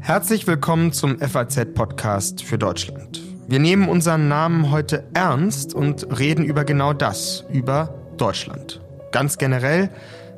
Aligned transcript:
Herzlich 0.00 0.46
willkommen 0.46 0.92
zum 0.92 1.18
FAZ-Podcast 1.18 2.42
für 2.42 2.58
Deutschland. 2.58 3.20
Wir 3.46 3.58
nehmen 3.58 3.88
unseren 3.88 4.28
Namen 4.28 4.70
heute 4.70 5.04
ernst 5.12 5.74
und 5.74 6.18
reden 6.18 6.44
über 6.44 6.64
genau 6.64 6.92
das, 6.92 7.44
über 7.52 7.94
Deutschland. 8.16 8.80
Ganz 9.12 9.38
generell, 9.38 9.90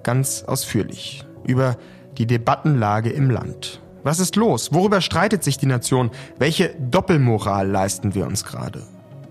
ganz 0.02 0.42
ausführlich. 0.42 1.24
Über 1.44 1.76
die 2.18 2.26
Debattenlage 2.26 3.10
im 3.10 3.30
Land. 3.30 3.80
Was 4.02 4.18
ist 4.18 4.36
los? 4.36 4.72
Worüber 4.72 5.00
streitet 5.00 5.44
sich 5.44 5.56
die 5.56 5.66
Nation? 5.66 6.10
Welche 6.38 6.74
Doppelmoral 6.80 7.68
leisten 7.68 8.14
wir 8.14 8.26
uns 8.26 8.44
gerade? 8.44 8.82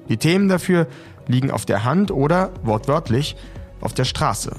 Die 0.09 0.17
Themen 0.17 0.47
dafür 0.47 0.87
liegen 1.27 1.51
auf 1.51 1.65
der 1.65 1.83
Hand 1.83 2.11
oder, 2.11 2.51
wortwörtlich, 2.63 3.35
auf 3.81 3.93
der 3.93 4.05
Straße. 4.05 4.55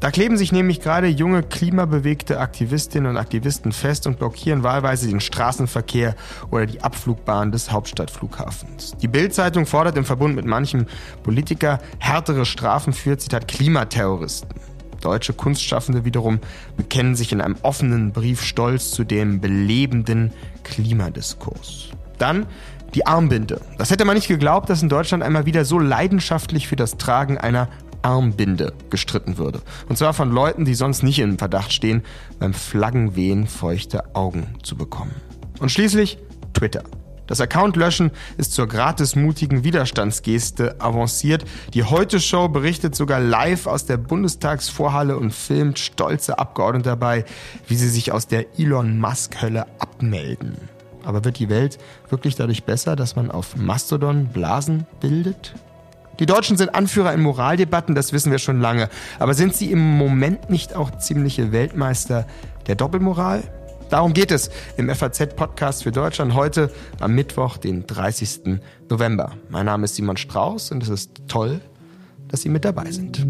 Da 0.00 0.12
kleben 0.12 0.36
sich 0.36 0.52
nämlich 0.52 0.80
gerade 0.80 1.08
junge 1.08 1.42
klimabewegte 1.42 2.38
Aktivistinnen 2.38 3.10
und 3.10 3.16
Aktivisten 3.16 3.72
fest 3.72 4.06
und 4.06 4.18
blockieren 4.18 4.62
wahlweise 4.62 5.08
den 5.08 5.20
Straßenverkehr 5.20 6.14
oder 6.52 6.66
die 6.66 6.82
Abflugbahn 6.82 7.50
des 7.50 7.72
Hauptstadtflughafens. 7.72 8.96
Die 9.02 9.08
Bild-Zeitung 9.08 9.66
fordert 9.66 9.96
im 9.96 10.04
Verbund 10.04 10.36
mit 10.36 10.44
manchem 10.44 10.86
Politiker 11.24 11.80
härtere 11.98 12.46
Strafen 12.46 12.92
für, 12.92 13.18
Zitat, 13.18 13.48
Klimaterroristen. 13.48 14.50
Deutsche 15.00 15.32
Kunstschaffende 15.32 16.04
wiederum 16.04 16.38
bekennen 16.76 17.16
sich 17.16 17.32
in 17.32 17.40
einem 17.40 17.56
offenen 17.62 18.12
Brief 18.12 18.42
stolz 18.42 18.92
zu 18.92 19.02
dem 19.02 19.40
belebenden 19.40 20.32
Klimadiskurs. 20.62 21.88
Dann 22.18 22.46
die 22.94 23.06
Armbinde. 23.06 23.60
Das 23.78 23.90
hätte 23.90 24.04
man 24.04 24.14
nicht 24.14 24.28
geglaubt, 24.28 24.70
dass 24.70 24.82
in 24.82 24.88
Deutschland 24.88 25.22
einmal 25.22 25.44
wieder 25.44 25.64
so 25.64 25.78
leidenschaftlich 25.78 26.68
für 26.68 26.76
das 26.76 26.96
Tragen 26.96 27.36
einer 27.36 27.68
Armbinde 28.02 28.72
gestritten 28.90 29.38
würde. 29.38 29.60
Und 29.88 29.96
zwar 29.96 30.14
von 30.14 30.30
Leuten, 30.30 30.64
die 30.64 30.74
sonst 30.74 31.02
nicht 31.02 31.18
im 31.18 31.38
Verdacht 31.38 31.72
stehen, 31.72 32.02
beim 32.38 32.54
Flaggenwehen 32.54 33.46
feuchte 33.46 34.14
Augen 34.14 34.46
zu 34.62 34.76
bekommen. 34.76 35.14
Und 35.60 35.70
schließlich 35.70 36.18
Twitter. 36.54 36.84
Das 37.28 37.42
Account 37.42 37.76
löschen 37.76 38.10
ist 38.38 38.54
zur 38.54 38.66
gratismutigen 38.66 39.62
Widerstandsgeste 39.62 40.80
avanciert. 40.80 41.44
Die 41.74 41.84
Heute-Show 41.84 42.48
berichtet 42.48 42.96
sogar 42.96 43.20
live 43.20 43.66
aus 43.66 43.84
der 43.84 43.98
Bundestagsvorhalle 43.98 45.16
und 45.16 45.32
filmt 45.32 45.78
stolze 45.78 46.38
Abgeordnete 46.38 46.88
dabei, 46.88 47.26
wie 47.66 47.76
sie 47.76 47.90
sich 47.90 48.12
aus 48.12 48.26
der 48.26 48.58
Elon 48.58 48.98
Musk-Hölle 48.98 49.66
abmelden. 49.78 50.56
Aber 51.04 51.24
wird 51.24 51.38
die 51.38 51.50
Welt 51.50 51.78
wirklich 52.08 52.34
dadurch 52.34 52.64
besser, 52.64 52.96
dass 52.96 53.14
man 53.14 53.30
auf 53.30 53.56
Mastodon 53.56 54.28
Blasen 54.28 54.86
bildet? 55.00 55.54
Die 56.18 56.26
Deutschen 56.26 56.56
sind 56.56 56.74
Anführer 56.74 57.12
in 57.12 57.20
Moraldebatten, 57.20 57.94
das 57.94 58.12
wissen 58.12 58.32
wir 58.32 58.38
schon 58.38 58.60
lange. 58.60 58.88
Aber 59.20 59.34
sind 59.34 59.54
sie 59.54 59.70
im 59.70 59.96
Moment 59.96 60.50
nicht 60.50 60.74
auch 60.74 60.98
ziemliche 60.98 61.52
Weltmeister 61.52 62.26
der 62.66 62.74
Doppelmoral? 62.74 63.44
Darum 63.88 64.14
geht 64.14 64.32
es 64.32 64.50
im 64.76 64.90
FAZ-Podcast 64.90 65.84
für 65.84 65.92
Deutschland 65.92 66.34
heute 66.34 66.72
am 66.98 67.14
Mittwoch, 67.14 67.56
den 67.56 67.86
30. 67.86 68.60
November. 68.90 69.32
Mein 69.48 69.66
Name 69.66 69.84
ist 69.84 69.94
Simon 69.94 70.16
Strauß 70.16 70.72
und 70.72 70.82
es 70.82 70.88
ist 70.88 71.12
toll, 71.28 71.60
dass 72.26 72.42
Sie 72.42 72.48
mit 72.48 72.64
dabei 72.64 72.90
sind. 72.90 73.24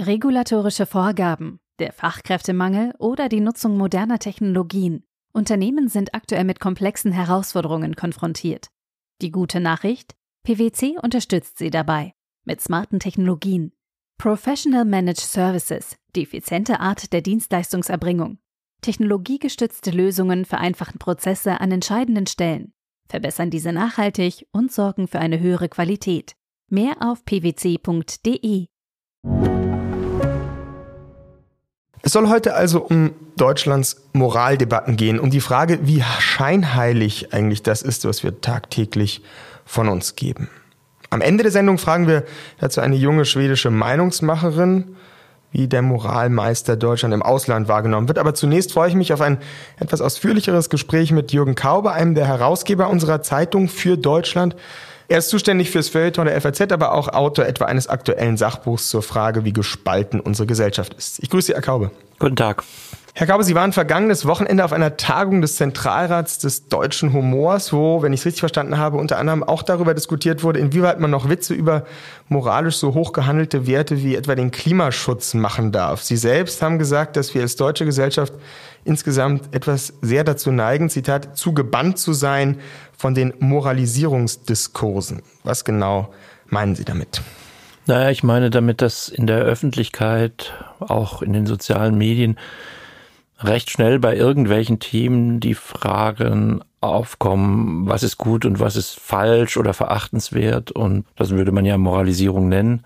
Regulatorische 0.00 0.86
Vorgaben, 0.86 1.60
der 1.78 1.92
Fachkräftemangel 1.92 2.94
oder 2.98 3.28
die 3.28 3.40
Nutzung 3.40 3.76
moderner 3.76 4.18
Technologien. 4.18 5.04
Unternehmen 5.38 5.88
sind 5.88 6.14
aktuell 6.14 6.42
mit 6.42 6.58
komplexen 6.58 7.12
Herausforderungen 7.12 7.94
konfrontiert. 7.94 8.70
Die 9.22 9.30
gute 9.30 9.60
Nachricht? 9.60 10.16
PwC 10.42 10.96
unterstützt 11.00 11.58
sie 11.58 11.70
dabei 11.70 12.12
mit 12.44 12.60
smarten 12.60 12.98
Technologien. 12.98 13.72
Professional 14.18 14.84
Managed 14.84 15.20
Services, 15.20 15.96
die 16.16 16.22
effiziente 16.22 16.80
Art 16.80 17.12
der 17.12 17.20
Dienstleistungserbringung. 17.20 18.38
Technologiegestützte 18.80 19.92
Lösungen 19.92 20.44
vereinfachen 20.44 20.98
Prozesse 20.98 21.60
an 21.60 21.70
entscheidenden 21.70 22.26
Stellen, 22.26 22.72
verbessern 23.08 23.50
diese 23.50 23.72
nachhaltig 23.72 24.48
und 24.50 24.72
sorgen 24.72 25.06
für 25.06 25.20
eine 25.20 25.38
höhere 25.38 25.68
Qualität. 25.68 26.34
Mehr 26.68 26.96
auf 27.00 27.24
pwc.de. 27.24 28.66
Es 32.02 32.12
soll 32.12 32.28
heute 32.28 32.54
also 32.54 32.80
um 32.80 33.12
Deutschlands 33.36 34.02
Moraldebatten 34.12 34.96
gehen, 34.96 35.18
um 35.18 35.30
die 35.30 35.40
Frage, 35.40 35.80
wie 35.82 36.02
scheinheilig 36.18 37.32
eigentlich 37.32 37.62
das 37.62 37.82
ist, 37.82 38.04
was 38.04 38.22
wir 38.22 38.40
tagtäglich 38.40 39.22
von 39.64 39.88
uns 39.88 40.16
geben. 40.16 40.48
Am 41.10 41.20
Ende 41.20 41.42
der 41.42 41.52
Sendung 41.52 41.78
fragen 41.78 42.06
wir 42.06 42.24
dazu 42.60 42.80
eine 42.80 42.96
junge 42.96 43.24
schwedische 43.24 43.70
Meinungsmacherin, 43.70 44.96
wie 45.50 45.66
der 45.66 45.82
Moralmeister 45.82 46.76
Deutschland 46.76 47.14
im 47.14 47.22
Ausland 47.22 47.68
wahrgenommen 47.68 48.08
wird. 48.08 48.18
Aber 48.18 48.34
zunächst 48.34 48.72
freue 48.72 48.90
ich 48.90 48.94
mich 48.94 49.12
auf 49.12 49.22
ein 49.22 49.38
etwas 49.78 50.00
ausführlicheres 50.00 50.68
Gespräch 50.68 51.10
mit 51.10 51.32
Jürgen 51.32 51.54
Kaube, 51.54 51.92
einem 51.92 52.14
der 52.14 52.26
Herausgeber 52.26 52.90
unserer 52.90 53.22
Zeitung 53.22 53.68
für 53.68 53.96
Deutschland. 53.96 54.56
Er 55.10 55.18
ist 55.18 55.30
zuständig 55.30 55.70
fürs 55.70 55.88
Feuilleton 55.88 56.26
der 56.26 56.38
FAZ, 56.38 56.70
aber 56.70 56.92
auch 56.92 57.08
Autor 57.08 57.46
etwa 57.46 57.64
eines 57.64 57.88
aktuellen 57.88 58.36
Sachbuchs 58.36 58.90
zur 58.90 59.02
Frage, 59.02 59.42
wie 59.46 59.54
gespalten 59.54 60.20
unsere 60.20 60.46
Gesellschaft 60.46 60.92
ist. 60.92 61.22
Ich 61.22 61.30
grüße 61.30 61.46
Sie, 61.46 61.52
Herr 61.54 61.62
Kaube. 61.62 61.90
Guten 62.18 62.36
Tag. 62.36 62.62
Herr 63.14 63.26
Kaube, 63.26 63.42
Sie 63.42 63.54
waren 63.54 63.72
vergangenes 63.72 64.26
Wochenende 64.26 64.64
auf 64.64 64.72
einer 64.72 64.98
Tagung 64.98 65.40
des 65.40 65.56
Zentralrats 65.56 66.38
des 66.38 66.68
deutschen 66.68 67.14
Humors, 67.14 67.72
wo, 67.72 68.02
wenn 68.02 68.12
ich 68.12 68.20
es 68.20 68.26
richtig 68.26 68.40
verstanden 68.40 68.76
habe, 68.76 68.98
unter 68.98 69.18
anderem 69.18 69.42
auch 69.42 69.62
darüber 69.62 69.94
diskutiert 69.94 70.42
wurde, 70.42 70.60
inwieweit 70.60 71.00
man 71.00 71.10
noch 71.10 71.30
Witze 71.30 71.54
über 71.54 71.84
moralisch 72.28 72.76
so 72.76 72.92
hoch 72.92 73.12
gehandelte 73.12 73.66
Werte 73.66 74.02
wie 74.02 74.14
etwa 74.14 74.34
den 74.34 74.50
Klimaschutz 74.50 75.32
machen 75.32 75.72
darf. 75.72 76.02
Sie 76.02 76.18
selbst 76.18 76.60
haben 76.60 76.78
gesagt, 76.78 77.16
dass 77.16 77.34
wir 77.34 77.40
als 77.40 77.56
deutsche 77.56 77.86
Gesellschaft 77.86 78.34
insgesamt 78.88 79.54
etwas 79.54 79.92
sehr 80.00 80.24
dazu 80.24 80.50
neigen, 80.50 80.90
Zitat, 80.90 81.36
zu 81.36 81.52
gebannt 81.52 81.98
zu 81.98 82.12
sein 82.12 82.58
von 82.96 83.14
den 83.14 83.34
Moralisierungsdiskursen. 83.38 85.22
Was 85.44 85.64
genau 85.64 86.12
meinen 86.46 86.74
Sie 86.74 86.84
damit? 86.84 87.22
Naja, 87.86 88.10
ich 88.10 88.22
meine 88.22 88.50
damit, 88.50 88.82
dass 88.82 89.08
in 89.08 89.26
der 89.26 89.38
Öffentlichkeit, 89.38 90.52
auch 90.80 91.22
in 91.22 91.32
den 91.32 91.46
sozialen 91.46 91.96
Medien, 91.96 92.38
recht 93.40 93.70
schnell 93.70 93.98
bei 93.98 94.16
irgendwelchen 94.16 94.80
Themen 94.80 95.38
die 95.38 95.54
Fragen 95.54 96.62
aufkommen, 96.80 97.88
was 97.88 98.02
ist 98.02 98.18
gut 98.18 98.44
und 98.44 98.58
was 98.58 98.76
ist 98.76 98.98
falsch 98.98 99.56
oder 99.56 99.74
verachtenswert 99.74 100.70
und 100.70 101.04
das 101.16 101.30
würde 101.30 101.52
man 101.52 101.64
ja 101.64 101.78
Moralisierung 101.78 102.48
nennen 102.48 102.84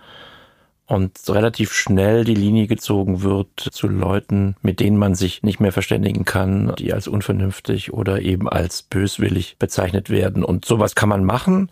und 0.92 1.18
relativ 1.30 1.72
schnell 1.72 2.22
die 2.24 2.34
Linie 2.34 2.66
gezogen 2.66 3.22
wird 3.22 3.48
zu 3.72 3.88
Leuten, 3.88 4.56
mit 4.60 4.78
denen 4.78 4.98
man 4.98 5.14
sich 5.14 5.42
nicht 5.42 5.58
mehr 5.58 5.72
verständigen 5.72 6.26
kann, 6.26 6.74
die 6.78 6.92
als 6.92 7.08
unvernünftig 7.08 7.94
oder 7.94 8.20
eben 8.20 8.46
als 8.46 8.82
böswillig 8.82 9.56
bezeichnet 9.58 10.10
werden. 10.10 10.44
Und 10.44 10.66
sowas 10.66 10.94
kann 10.94 11.08
man 11.08 11.24
machen, 11.24 11.70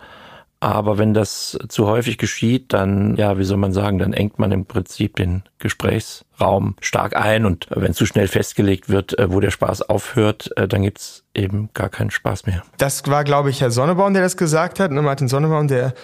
aber 0.62 0.98
wenn 0.98 1.14
das 1.14 1.58
zu 1.68 1.86
häufig 1.86 2.18
geschieht, 2.18 2.74
dann, 2.74 3.16
ja, 3.16 3.38
wie 3.38 3.44
soll 3.44 3.56
man 3.56 3.72
sagen, 3.72 3.98
dann 3.98 4.12
engt 4.12 4.38
man 4.38 4.52
im 4.52 4.66
Prinzip 4.66 5.16
den 5.16 5.42
Gesprächsraum 5.58 6.76
stark 6.82 7.16
ein 7.16 7.46
und 7.46 7.66
wenn 7.70 7.94
zu 7.94 8.04
schnell 8.04 8.28
festgelegt 8.28 8.90
wird, 8.90 9.18
äh, 9.18 9.32
wo 9.32 9.40
der 9.40 9.50
Spaß 9.50 9.80
aufhört, 9.88 10.50
äh, 10.56 10.68
dann 10.68 10.82
gibt's 10.82 11.24
eben 11.34 11.70
gar 11.72 11.88
keinen 11.88 12.10
Spaß 12.10 12.44
mehr. 12.44 12.62
Das 12.76 13.06
war, 13.06 13.24
glaube 13.24 13.48
ich, 13.48 13.62
Herr 13.62 13.70
Sonnebaum, 13.70 14.12
der 14.12 14.22
das 14.22 14.36
gesagt 14.36 14.80
hat. 14.80 14.90
Ne, 14.90 15.00
Martin 15.00 15.28
Sonnebaum, 15.28 15.66
der 15.66 15.94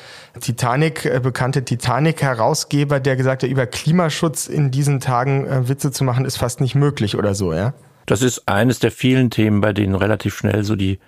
Titanic, 0.40 1.04
äh, 1.04 1.20
bekannte 1.22 1.62
Titanic-Herausgeber, 1.62 2.98
der 2.98 3.16
gesagt 3.16 3.42
hat, 3.42 3.50
über 3.50 3.66
Klimaschutz 3.66 4.46
in 4.46 4.70
diesen 4.70 5.00
Tagen 5.00 5.68
Witze 5.68 5.92
zu 5.92 6.02
machen, 6.02 6.24
ist 6.24 6.38
fast 6.38 6.62
nicht 6.62 6.74
möglich 6.74 7.16
oder 7.16 7.34
so, 7.34 7.52
ja? 7.52 7.74
Das 8.06 8.22
ist 8.22 8.48
eines 8.48 8.78
der 8.78 8.92
vielen 8.92 9.30
Themen, 9.30 9.60
bei 9.60 9.72
denen 9.72 9.96
relativ 9.96 10.36
schnell 10.36 10.64
so 10.64 10.76
die 10.76 10.98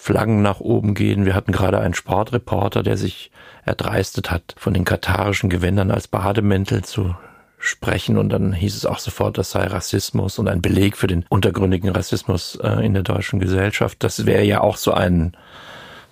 Flaggen 0.00 0.42
nach 0.42 0.60
oben 0.60 0.94
gehen. 0.94 1.26
Wir 1.26 1.34
hatten 1.34 1.50
gerade 1.50 1.80
einen 1.80 1.92
Sportreporter, 1.92 2.84
der 2.84 2.96
sich 2.96 3.32
erdreistet 3.66 4.30
hat, 4.30 4.54
von 4.56 4.72
den 4.72 4.84
katarischen 4.84 5.50
Gewändern 5.50 5.90
als 5.90 6.06
Bademäntel 6.06 6.84
zu 6.84 7.16
sprechen 7.58 8.16
und 8.16 8.28
dann 8.28 8.52
hieß 8.52 8.76
es 8.76 8.86
auch 8.86 9.00
sofort, 9.00 9.36
das 9.36 9.50
sei 9.50 9.66
Rassismus 9.66 10.38
und 10.38 10.46
ein 10.46 10.62
Beleg 10.62 10.96
für 10.96 11.08
den 11.08 11.26
untergründigen 11.28 11.90
Rassismus 11.90 12.56
äh, 12.62 12.86
in 12.86 12.94
der 12.94 13.02
deutschen 13.02 13.40
Gesellschaft. 13.40 14.04
Das 14.04 14.24
wäre 14.24 14.44
ja 14.44 14.60
auch 14.60 14.76
so 14.76 14.92
ein 14.92 15.36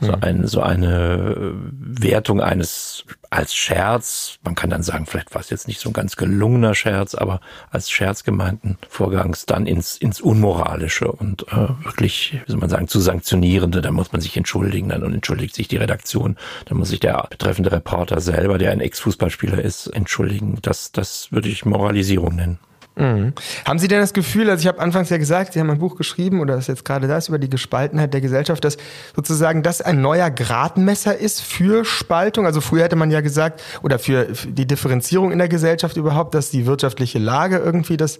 so, 0.00 0.12
mhm. 0.12 0.18
ein, 0.20 0.46
so 0.46 0.60
eine 0.60 1.54
Wertung 1.70 2.40
eines 2.40 3.04
als 3.30 3.54
Scherz, 3.54 4.38
man 4.44 4.54
kann 4.54 4.70
dann 4.70 4.82
sagen, 4.82 5.06
vielleicht 5.06 5.34
war 5.34 5.40
es 5.40 5.50
jetzt 5.50 5.66
nicht 5.68 5.80
so 5.80 5.90
ein 5.90 5.92
ganz 5.92 6.16
gelungener 6.16 6.74
Scherz, 6.74 7.14
aber 7.14 7.40
als 7.70 7.90
Scherz 7.90 8.24
gemeinten 8.24 8.78
Vorgangs 8.88 9.46
dann 9.46 9.66
ins, 9.66 9.96
ins 9.96 10.20
Unmoralische 10.20 11.10
und 11.10 11.42
äh, 11.48 11.68
wirklich, 11.84 12.38
wie 12.46 12.50
soll 12.50 12.60
man 12.60 12.70
sagen, 12.70 12.88
zu 12.88 13.00
sanktionierende, 13.00 13.80
da 13.80 13.90
muss 13.90 14.12
man 14.12 14.20
sich 14.20 14.36
entschuldigen, 14.36 14.90
dann 14.90 15.02
und 15.02 15.14
entschuldigt 15.14 15.54
sich 15.54 15.68
die 15.68 15.76
Redaktion, 15.76 16.36
dann 16.66 16.78
muss 16.78 16.90
sich 16.90 17.00
der 17.00 17.26
betreffende 17.28 17.72
Reporter 17.72 18.20
selber, 18.20 18.58
der 18.58 18.70
ein 18.70 18.80
Ex-Fußballspieler 18.80 19.60
ist, 19.60 19.88
entschuldigen. 19.88 20.58
Das, 20.62 20.92
das 20.92 21.32
würde 21.32 21.48
ich 21.48 21.64
Moralisierung 21.64 22.36
nennen. 22.36 22.58
Mhm. 22.98 23.34
Haben 23.66 23.78
Sie 23.78 23.88
denn 23.88 24.00
das 24.00 24.14
Gefühl, 24.14 24.48
also 24.48 24.62
ich 24.62 24.66
habe 24.66 24.80
anfangs 24.80 25.10
ja 25.10 25.18
gesagt, 25.18 25.52
Sie 25.52 25.60
haben 25.60 25.68
ein 25.68 25.78
Buch 25.78 25.96
geschrieben 25.96 26.40
oder 26.40 26.56
ist 26.56 26.68
jetzt 26.68 26.84
gerade 26.84 27.06
das 27.06 27.28
über 27.28 27.38
die 27.38 27.50
Gespaltenheit 27.50 28.14
der 28.14 28.22
Gesellschaft, 28.22 28.64
dass 28.64 28.78
sozusagen 29.14 29.62
das 29.62 29.82
ein 29.82 30.00
neuer 30.00 30.30
Gradmesser 30.30 31.16
ist 31.16 31.42
für 31.42 31.84
Spaltung? 31.84 32.46
Also 32.46 32.62
früher 32.62 32.84
hätte 32.84 32.96
man 32.96 33.10
ja 33.10 33.20
gesagt, 33.20 33.62
oder 33.82 33.98
für 33.98 34.28
die 34.46 34.66
Differenzierung 34.66 35.30
in 35.30 35.38
der 35.38 35.48
Gesellschaft 35.48 35.98
überhaupt, 35.98 36.34
dass 36.34 36.48
die 36.48 36.64
wirtschaftliche 36.64 37.18
Lage 37.18 37.58
irgendwie 37.58 37.98
das 37.98 38.18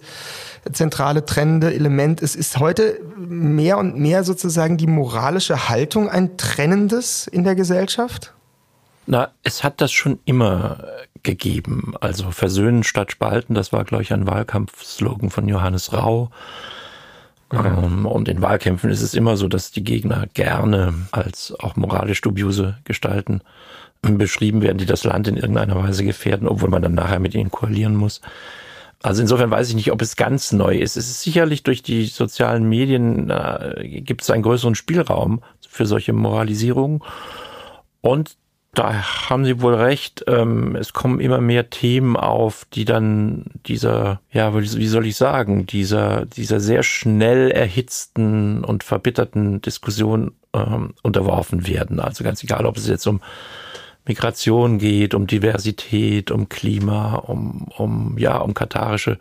zentrale 0.71 1.25
trennende 1.25 1.73
Element 1.73 2.21
ist. 2.21 2.35
Ist 2.35 2.59
heute 2.59 2.99
mehr 3.17 3.79
und 3.79 3.97
mehr 3.97 4.23
sozusagen 4.23 4.77
die 4.77 4.87
moralische 4.87 5.69
Haltung 5.69 6.07
ein 6.07 6.37
trennendes 6.37 7.25
in 7.25 7.43
der 7.43 7.55
Gesellschaft? 7.55 8.36
Na, 9.07 9.31
es 9.43 9.63
hat 9.63 9.79
das 9.79 9.91
schon 9.91 10.19
immer 10.25 10.83
gegeben. 11.23 11.93
Also 12.01 12.31
Versöhnen 12.31 12.83
statt 12.83 13.11
Spalten, 13.11 13.55
das 13.55 13.71
war, 13.71 13.85
glaube 13.85 14.03
ich, 14.03 14.13
ein 14.13 14.27
Wahlkampfslogan 14.27 15.29
von 15.29 15.47
Johannes 15.47 15.93
Rau. 15.93 16.29
Okay. 17.49 17.71
Ähm, 17.85 18.05
und 18.05 18.27
in 18.27 18.41
Wahlkämpfen 18.41 18.89
ist 18.89 19.01
es 19.01 19.13
immer 19.13 19.37
so, 19.37 19.47
dass 19.47 19.71
die 19.71 19.83
Gegner 19.83 20.27
gerne 20.33 20.93
als 21.11 21.53
auch 21.59 21.77
moralisch 21.77 22.21
dubiose 22.21 22.77
Gestalten 22.83 23.41
beschrieben 24.01 24.61
werden, 24.61 24.77
die 24.77 24.85
das 24.85 25.05
Land 25.05 25.27
in 25.27 25.37
irgendeiner 25.37 25.75
Weise 25.75 26.03
gefährden, 26.03 26.47
obwohl 26.47 26.69
man 26.69 26.81
dann 26.81 26.93
nachher 26.93 27.19
mit 27.19 27.33
ihnen 27.33 27.49
koalieren 27.49 27.95
muss. 27.95 28.21
Also 29.01 29.21
insofern 29.21 29.51
weiß 29.51 29.69
ich 29.69 29.75
nicht, 29.75 29.91
ob 29.91 30.01
es 30.01 30.17
ganz 30.17 30.51
neu 30.51 30.75
ist. 30.75 30.97
Es 30.97 31.07
ist 31.09 31.21
sicherlich 31.21 31.63
durch 31.63 31.81
die 31.81 32.05
sozialen 32.05 32.67
Medien 32.67 33.29
äh, 33.29 34.01
gibt 34.01 34.23
es 34.23 34.29
einen 34.29 34.43
größeren 34.43 34.75
Spielraum 34.75 35.41
für 35.67 35.85
solche 35.85 36.13
Moralisierungen. 36.13 37.01
Und 38.01 38.37
da 38.73 39.29
haben 39.29 39.45
Sie 39.45 39.61
wohl 39.61 39.73
recht. 39.73 40.23
Ähm, 40.27 40.75
es 40.75 40.93
kommen 40.93 41.19
immer 41.19 41.41
mehr 41.41 41.69
Themen 41.69 42.15
auf, 42.15 42.65
die 42.73 42.85
dann 42.85 43.45
dieser, 43.65 44.21
ja, 44.31 44.53
wie 44.55 44.87
soll 44.87 45.07
ich 45.07 45.15
sagen, 45.15 45.65
dieser, 45.65 46.25
dieser 46.25 46.59
sehr 46.59 46.83
schnell 46.83 47.49
erhitzten 47.49 48.63
und 48.63 48.83
verbitterten 48.83 49.61
Diskussion 49.61 50.33
ähm, 50.53 50.93
unterworfen 51.01 51.67
werden. 51.67 51.99
Also 51.99 52.23
ganz 52.23 52.43
egal, 52.43 52.65
ob 52.65 52.77
es 52.77 52.87
jetzt 52.87 53.07
um 53.07 53.21
Migration 54.05 54.77
geht, 54.77 55.13
um 55.13 55.27
Diversität, 55.27 56.31
um 56.31 56.47
Klima, 56.49 57.15
um, 57.15 57.67
um, 57.77 58.17
ja, 58.17 58.37
um 58.37 58.53
katarische 58.53 59.17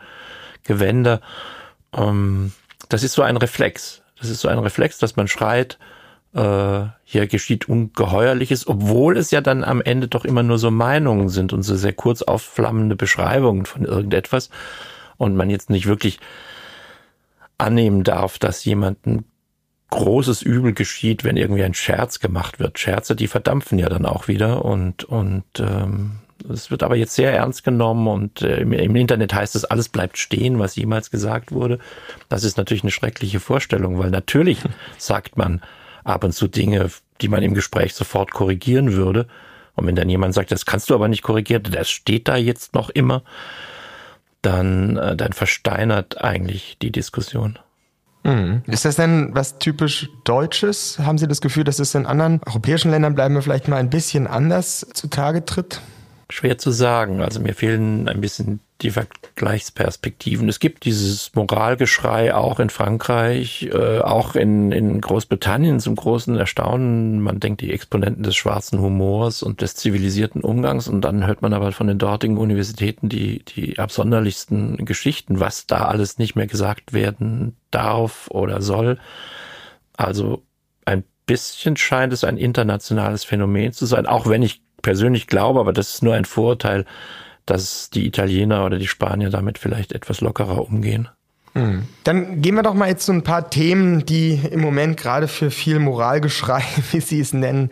Gewänder. 0.65 1.21
Ähm, 1.93 2.53
das 2.89 3.03
ist 3.03 3.15
so 3.15 3.23
ein 3.23 3.37
Reflex. 3.37 4.03
Das 4.19 4.29
ist 4.29 4.41
so 4.41 4.49
ein 4.49 4.59
Reflex, 4.59 4.99
dass 4.99 5.17
man 5.17 5.29
schreit, 5.29 5.79
äh, 6.37 6.89
hier 7.05 7.27
geschieht 7.27 7.69
Ungeheuerliches, 7.69 8.69
obwohl 8.69 9.17
es 9.17 9.31
ja 9.31 9.41
dann 9.41 9.65
am 9.65 9.81
Ende 9.81 10.07
doch 10.07 10.25
immer 10.25 10.43
nur 10.43 10.59
so 10.59 10.71
Meinungen 10.71 11.31
sind 11.31 11.53
und 11.53 11.63
so 11.63 11.77
sehr 11.77 11.95
kurz 11.95 12.23
aufflammende 12.23 12.95
Beschreibungen 12.95 13.65
von 13.65 13.85
irgendetwas 13.85 14.51
und 15.17 15.35
man 15.35 15.49
jetzt 15.49 15.71
nicht 15.71 15.87
wirklich 15.87 16.21
annehmen 17.57 18.05
darf, 18.05 18.39
dass 18.39 18.65
jemand 18.67 19.07
ein 19.07 19.25
großes 19.89 20.43
Übel 20.43 20.75
geschieht, 20.75 21.25
wenn 21.25 21.39
irgendwie 21.39 21.63
ein 21.63 21.75
Scherz 21.75 22.21
gemacht 22.21 22.59
wird. 22.59 22.79
Scherze, 22.79 23.17
die 23.17 23.29
verdampfen 23.29 23.79
ja 23.79 23.89
dann 23.89 24.05
auch 24.05 24.29
wieder 24.29 24.65
und 24.65 25.05
und 25.05 25.45
ähm, 25.59 26.19
es 26.53 26.71
wird 26.71 26.83
aber 26.83 26.97
jetzt 26.97 27.15
sehr 27.15 27.33
ernst 27.33 27.65
genommen 27.65 28.07
und 28.09 28.43
äh, 28.43 28.61
im, 28.61 28.73
im, 28.73 28.95
Internet 28.95 29.33
heißt 29.33 29.57
es, 29.57 29.65
alles 29.65 29.89
bleibt 29.89 30.19
stehen, 30.19 30.59
was 30.59 30.77
jemals 30.77 31.11
gesagt 31.11 31.51
wurde. 31.51 31.79
Das 32.29 32.45
ist 32.45 32.59
natürlich 32.59 32.83
eine 32.85 32.91
schreckliche 32.91 33.41
Vorstellung, 33.41 33.99
weil 33.99 34.11
natürlich 34.11 34.59
sagt 34.99 35.39
man, 35.39 35.63
ab 36.07 36.25
und 36.25 36.33
zu 36.33 36.49
Dinge, 36.49 36.91
die 37.21 37.29
man 37.29 37.43
im 37.43 37.55
Gespräch 37.55 37.95
sofort 37.95 38.31
korrigieren 38.31 38.93
würde. 38.93 39.27
Und 39.75 39.87
wenn 39.87 39.97
dann 39.97 40.09
jemand 40.09 40.35
sagt, 40.35 40.53
das 40.53 40.65
kannst 40.65 40.89
du 40.89 40.95
aber 40.95 41.09
nicht 41.09 41.23
korrigieren, 41.23 41.65
das 41.71 41.91
steht 41.91 42.29
da 42.29 42.37
jetzt 42.37 42.75
noch 42.75 42.89
immer, 42.91 43.23
dann, 44.41 44.97
äh, 44.97 45.17
dann 45.17 45.33
versteinert 45.33 46.23
eigentlich 46.23 46.79
die 46.81 46.93
Diskussion. 46.93 47.59
Mhm. 48.23 48.63
Ist 48.67 48.85
das 48.85 48.97
denn 48.97 49.31
was 49.33 49.59
typisch 49.59 50.09
Deutsches? 50.25 50.99
Haben 50.99 51.19
Sie 51.19 51.29
das 51.29 51.41
Gefühl, 51.41 51.65
dass 51.65 51.79
es 51.79 51.95
in 51.95 52.07
anderen 52.07 52.41
europäischen 52.47 52.91
Ländern 52.91 53.15
bleiben 53.15 53.35
wir 53.35 53.43
vielleicht 53.43 53.69
mal 53.69 53.77
ein 53.77 53.91
bisschen 53.91 54.27
anders 54.27 54.87
zutage 54.95 55.45
tritt? 55.45 55.81
Schwer 56.29 56.59
zu 56.59 56.71
sagen. 56.71 57.21
Also 57.21 57.41
mir 57.41 57.55
fehlen 57.55 58.09
ein 58.09 58.21
bisschen 58.21 58.61
die 58.83 58.91
Vergleichsperspektiven. 58.91 60.49
Es 60.49 60.59
gibt 60.59 60.85
dieses 60.85 61.35
Moralgeschrei 61.35 62.35
auch 62.35 62.61
in 62.61 62.69
Frankreich, 62.69 63.71
äh, 63.73 64.01
auch 64.01 64.35
in, 64.35 64.71
in 64.71 65.01
Großbritannien 65.01 65.81
zum 65.81 65.97
großen 65.97 66.37
Erstaunen. 66.37 67.21
Man 67.21 67.41
denkt 67.41 67.63
die 67.63 67.73
Exponenten 67.73 68.23
des 68.23 68.37
schwarzen 68.37 68.81
Humors 68.81 69.43
und 69.43 69.63
des 69.63 69.77
zivilisierten 69.77 70.43
Umgangs 70.43 70.89
und 70.89 71.01
dann 71.03 71.27
hört 71.27 71.43
man 71.43 71.55
aber 71.55 71.73
von 71.73 71.87
den 71.87 71.99
dortigen 71.99 72.37
Universitäten 72.37 73.09
die, 73.09 73.45
die 73.45 73.79
absonderlichsten 73.79 74.85
Geschichten, 74.85 75.41
was 75.41 75.67
da 75.67 75.87
alles 75.87 76.19
nicht 76.19 76.35
mehr 76.35 76.47
gesagt 76.47 76.93
werden 76.93 77.57
darf 77.71 78.29
oder 78.31 78.61
soll. 78.61 78.99
Also 79.97 80.43
ein 80.85 81.05
bisschen 81.25 81.77
scheint 81.77 82.13
es 82.13 82.25
ein 82.25 82.37
internationales 82.37 83.25
Phänomen 83.25 83.73
zu 83.73 83.87
sein, 83.87 84.07
auch 84.07 84.27
wenn 84.27 84.43
ich 84.43 84.66
persönlich 84.87 85.27
glaube, 85.27 85.59
aber 85.59 85.73
das 85.73 85.95
ist 85.95 86.05
nur 86.05 86.15
ein 86.15 86.25
Vorurteil, 86.25 86.85
dass 87.45 87.91
die 87.91 88.07
Italiener 88.07 88.65
oder 88.65 88.79
die 88.79 88.87
Spanier 88.87 89.31
damit 89.31 89.59
vielleicht 89.59 89.91
etwas 89.91 90.21
lockerer 90.21 90.63
umgehen. 90.65 91.09
Hm. 91.55 91.89
Dann 92.05 92.41
gehen 92.41 92.55
wir 92.55 92.63
doch 92.63 92.75
mal 92.75 92.89
jetzt 92.89 93.05
zu 93.05 93.11
ein 93.11 93.25
paar 93.25 93.51
Themen, 93.51 94.07
die 94.07 94.41
im 94.49 94.61
Moment 94.61 94.97
gerade 94.97 95.27
für 95.27 95.51
viel 95.51 95.81
Moralgeschrei, 95.81 96.63
wie 96.93 97.01
Sie 97.01 97.19
es 97.19 97.33
nennen, 97.33 97.71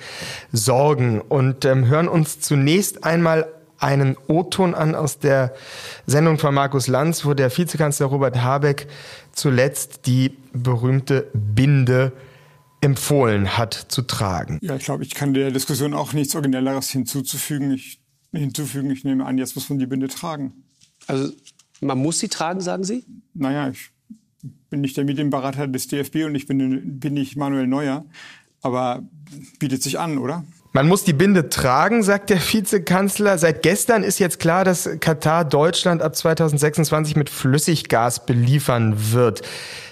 sorgen 0.50 1.20
und 1.20 1.64
ähm, 1.64 1.86
hören 1.86 2.08
uns 2.08 2.40
zunächst 2.40 3.04
einmal 3.04 3.46
einen 3.78 4.16
O-Ton 4.26 4.74
an 4.74 4.96
aus 4.96 5.20
der 5.20 5.54
Sendung 6.06 6.40
von 6.40 6.52
Markus 6.52 6.88
Lanz, 6.88 7.24
wo 7.24 7.32
der 7.32 7.56
Vizekanzler 7.56 8.06
Robert 8.06 8.42
Habeck 8.42 8.88
zuletzt 9.30 10.06
die 10.06 10.36
berühmte 10.52 11.28
Binde 11.32 12.10
empfohlen 12.84 13.56
hat 13.56 13.74
zu 13.88 14.02
tragen. 14.02 14.58
Ja, 14.62 14.76
ich 14.76 14.84
glaube, 14.84 15.02
ich 15.04 15.14
kann 15.14 15.34
der 15.34 15.50
Diskussion 15.50 15.94
auch 15.94 16.12
nichts 16.12 16.34
Originelleres 16.34 16.90
hinzuzufügen. 16.90 17.72
Ich 17.72 18.00
hinzufügen. 18.38 18.90
Ich 18.90 19.04
nehme 19.04 19.24
an, 19.24 19.38
jetzt 19.38 19.54
muss 19.54 19.68
man 19.70 19.78
die 19.78 19.86
Binde 19.86 20.08
tragen. 20.08 20.64
Also 21.06 21.32
man 21.80 21.98
muss 21.98 22.18
sie 22.18 22.28
tragen, 22.28 22.60
sagen 22.60 22.84
Sie? 22.84 23.04
Naja, 23.34 23.70
ich 23.70 23.90
bin 24.70 24.80
nicht 24.80 24.96
der 24.96 25.04
Medienberater 25.04 25.68
des 25.68 25.88
DFB 25.88 26.24
und 26.26 26.34
ich 26.34 26.46
bin, 26.46 26.98
bin 26.98 27.14
nicht 27.14 27.36
Manuel 27.36 27.66
Neuer. 27.66 28.04
Aber 28.60 29.02
bietet 29.58 29.82
sich 29.82 29.98
an, 29.98 30.18
oder? 30.18 30.44
Man 30.76 30.88
muss 30.88 31.04
die 31.04 31.12
Binde 31.12 31.50
tragen, 31.50 32.02
sagt 32.02 32.30
der 32.30 32.40
Vizekanzler. 32.40 33.38
Seit 33.38 33.62
gestern 33.62 34.02
ist 34.02 34.18
jetzt 34.18 34.40
klar, 34.40 34.64
dass 34.64 34.90
Katar 34.98 35.44
Deutschland 35.44 36.02
ab 36.02 36.16
2026 36.16 37.14
mit 37.14 37.30
Flüssiggas 37.30 38.26
beliefern 38.26 39.12
wird. 39.12 39.42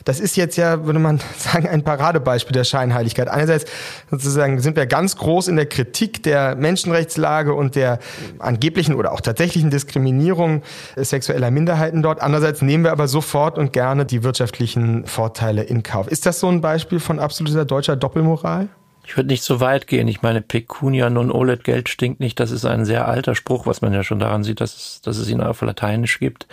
Das 0.05 0.19
ist 0.19 0.37
jetzt 0.37 0.57
ja, 0.57 0.85
würde 0.85 0.99
man 0.99 1.21
sagen, 1.39 1.69
ein 1.69 1.85
Paradebeispiel 1.85 2.53
der 2.53 2.65
Scheinheiligkeit. 2.65 3.29
Einerseits 3.29 3.71
sozusagen 4.11 4.59
sind 4.59 4.75
wir 4.75 4.87
ganz 4.87 5.17
groß 5.17 5.47
in 5.47 5.55
der 5.55 5.67
Kritik 5.67 6.25
der 6.25 6.57
Menschenrechtslage 6.57 7.55
und 7.55 7.77
der 7.77 8.01
angeblichen 8.41 8.97
oder 8.97 9.13
auch 9.13 9.21
tatsächlichen 9.21 9.71
Diskriminierung 9.71 10.63
sexueller 10.97 11.53
Minderheiten 11.53 12.03
dort. 12.03 12.21
Andererseits 12.21 12.61
nehmen 12.61 12.83
wir 12.83 12.91
aber 12.91 13.07
sofort 13.07 13.57
und 13.57 13.73
gerne 13.73 14.05
die 14.05 14.25
wirtschaftlichen 14.25 15.07
Vorteile 15.07 15.63
in 15.63 15.85
Kauf. 15.85 16.09
Ist 16.09 16.27
das 16.27 16.41
so 16.41 16.49
ein 16.49 16.61
Beispiel 16.61 16.99
von 16.99 17.21
absoluter 17.21 17.65
deutscher 17.65 17.95
Doppelmoral? 17.95 18.69
Ich 19.05 19.17
würde 19.17 19.29
nicht 19.29 19.43
so 19.43 19.61
weit 19.61 19.87
gehen. 19.87 20.09
Ich 20.09 20.23
meine, 20.23 20.41
Pecunia 20.41 21.11
non 21.11 21.31
olet, 21.31 21.65
Geld 21.65 21.89
stinkt 21.89 22.21
nicht. 22.21 22.39
Das 22.39 22.51
ist 22.51 22.65
ein 22.65 22.85
sehr 22.85 23.09
alter 23.09 23.35
Spruch, 23.35 23.67
was 23.67 23.83
man 23.83 23.93
ja 23.93 24.05
schon 24.05 24.21
daran 24.21 24.45
sieht, 24.45 24.61
dass 24.61 24.77
es, 24.77 25.01
dass 25.01 25.17
es 25.17 25.29
ihn 25.29 25.41
auf 25.41 25.61
Lateinisch 25.61 26.19
gibt. 26.19 26.47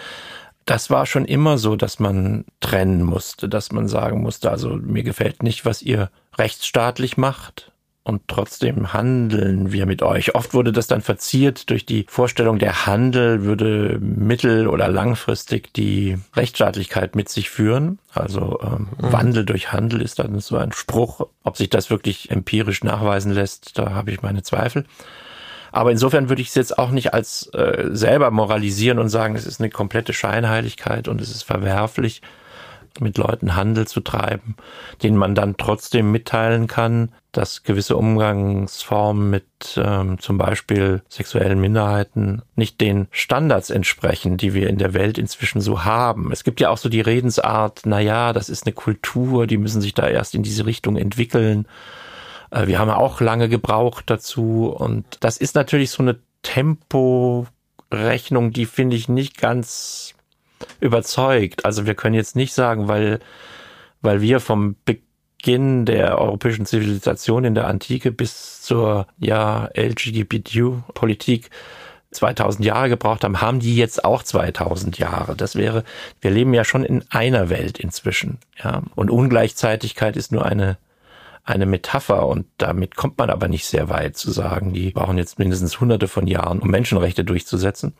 Das 0.65 0.89
war 0.89 1.05
schon 1.05 1.25
immer 1.25 1.57
so, 1.57 1.75
dass 1.75 1.99
man 1.99 2.45
trennen 2.59 3.03
musste, 3.03 3.49
dass 3.49 3.71
man 3.71 3.87
sagen 3.87 4.21
musste, 4.21 4.51
also 4.51 4.69
mir 4.69 5.03
gefällt 5.03 5.41
nicht, 5.41 5.65
was 5.65 5.81
ihr 5.81 6.11
rechtsstaatlich 6.37 7.17
macht 7.17 7.71
und 8.03 8.21
trotzdem 8.27 8.93
handeln 8.93 9.71
wir 9.71 9.85
mit 9.85 10.01
euch. 10.01 10.33
Oft 10.33 10.53
wurde 10.53 10.71
das 10.71 10.87
dann 10.87 11.01
verziert 11.01 11.69
durch 11.69 11.85
die 11.85 12.05
Vorstellung, 12.09 12.57
der 12.57 12.85
Handel 12.85 13.43
würde 13.43 13.99
mittel- 13.99 14.67
oder 14.67 14.87
langfristig 14.87 15.73
die 15.73 16.17
Rechtsstaatlichkeit 16.35 17.15
mit 17.15 17.29
sich 17.29 17.49
führen. 17.49 17.99
Also 18.13 18.59
ähm, 18.63 18.87
mhm. 18.97 19.13
Wandel 19.13 19.45
durch 19.45 19.71
Handel 19.71 20.01
ist 20.01 20.19
dann 20.19 20.39
so 20.39 20.57
ein 20.57 20.71
Spruch. 20.71 21.27
Ob 21.43 21.57
sich 21.57 21.69
das 21.69 21.89
wirklich 21.89 22.31
empirisch 22.31 22.83
nachweisen 22.83 23.31
lässt, 23.31 23.77
da 23.77 23.91
habe 23.91 24.11
ich 24.11 24.21
meine 24.21 24.43
Zweifel. 24.43 24.85
Aber 25.71 25.91
insofern 25.91 26.29
würde 26.29 26.41
ich 26.41 26.49
es 26.49 26.55
jetzt 26.55 26.79
auch 26.79 26.89
nicht 26.89 27.13
als 27.13 27.47
äh, 27.53 27.89
selber 27.91 28.31
moralisieren 28.31 28.97
und 28.97 29.09
sagen, 29.09 29.35
es 29.35 29.45
ist 29.45 29.59
eine 29.59 29.69
komplette 29.69 30.13
Scheinheiligkeit 30.13 31.07
und 31.07 31.21
es 31.21 31.29
ist 31.29 31.43
verwerflich, 31.43 32.21
mit 32.99 33.17
Leuten 33.17 33.55
Handel 33.55 33.87
zu 33.87 34.01
treiben, 34.01 34.55
denen 35.03 35.17
man 35.17 35.35
dann 35.35 35.57
trotzdem 35.57 36.11
mitteilen 36.11 36.67
kann, 36.67 37.11
dass 37.31 37.63
gewisse 37.63 37.95
Umgangsformen 37.95 39.29
mit 39.29 39.45
ähm, 39.77 40.19
zum 40.19 40.37
Beispiel 40.37 41.03
sexuellen 41.09 41.61
Minderheiten 41.61 42.41
nicht 42.55 42.81
den 42.81 43.07
Standards 43.11 43.69
entsprechen, 43.69 44.37
die 44.37 44.53
wir 44.53 44.69
in 44.69 44.77
der 44.77 44.93
Welt 44.93 45.17
inzwischen 45.17 45.61
so 45.61 45.85
haben. 45.85 46.31
Es 46.31 46.43
gibt 46.43 46.59
ja 46.59 46.69
auch 46.69 46.77
so 46.77 46.89
die 46.89 47.01
Redensart, 47.01 47.81
na 47.85 47.99
ja, 47.99 48.33
das 48.33 48.49
ist 48.49 48.65
eine 48.65 48.73
Kultur, 48.73 49.45
die 49.45 49.57
müssen 49.57 49.81
sich 49.81 49.93
da 49.93 50.07
erst 50.07 50.33
in 50.33 50.43
diese 50.43 50.65
Richtung 50.65 50.97
entwickeln. 50.97 51.67
Äh, 52.51 52.67
wir 52.67 52.79
haben 52.79 52.89
auch 52.89 53.21
lange 53.21 53.49
gebraucht 53.49 54.09
dazu 54.09 54.75
und 54.75 55.05
das 55.19 55.37
ist 55.37 55.55
natürlich 55.55 55.91
so 55.91 56.01
eine 56.01 56.17
Temporechnung, 56.41 58.53
die 58.53 58.65
finde 58.65 58.95
ich 58.95 59.09
nicht 59.09 59.37
ganz 59.37 60.15
überzeugt. 60.79 61.65
Also 61.65 61.85
wir 61.85 61.95
können 61.95 62.15
jetzt 62.15 62.35
nicht 62.35 62.53
sagen, 62.53 62.87
weil, 62.87 63.19
weil 64.01 64.21
wir 64.21 64.39
vom 64.39 64.75
Beginn 64.85 65.85
der 65.85 66.19
europäischen 66.19 66.65
Zivilisation 66.65 67.45
in 67.45 67.55
der 67.55 67.67
Antike 67.67 68.11
bis 68.11 68.61
zur 68.61 69.07
ja, 69.19 69.69
LGBTQ-Politik 69.75 71.49
2000 72.11 72.65
Jahre 72.65 72.89
gebraucht 72.89 73.23
haben, 73.23 73.39
haben 73.39 73.59
die 73.59 73.75
jetzt 73.75 74.03
auch 74.03 74.23
2000 74.23 74.97
Jahre. 74.97 75.35
Das 75.35 75.55
wäre, 75.55 75.83
wir 76.21 76.31
leben 76.31 76.53
ja 76.53 76.63
schon 76.63 76.83
in 76.83 77.05
einer 77.09 77.49
Welt 77.49 77.79
inzwischen, 77.79 78.39
ja. 78.61 78.81
Und 78.95 79.11
Ungleichzeitigkeit 79.11 80.17
ist 80.17 80.31
nur 80.31 80.45
eine, 80.45 80.77
eine 81.43 81.65
Metapher 81.67 82.27
und 82.27 82.47
damit 82.57 82.95
kommt 82.95 83.17
man 83.17 83.29
aber 83.29 83.47
nicht 83.47 83.65
sehr 83.65 83.89
weit 83.89 84.17
zu 84.17 84.31
sagen, 84.31 84.73
die 84.73 84.91
brauchen 84.91 85.17
jetzt 85.17 85.37
mindestens 85.37 85.79
hunderte 85.79 86.07
von 86.07 86.25
Jahren, 86.25 86.59
um 86.59 86.69
Menschenrechte 86.69 87.23
durchzusetzen. 87.23 87.93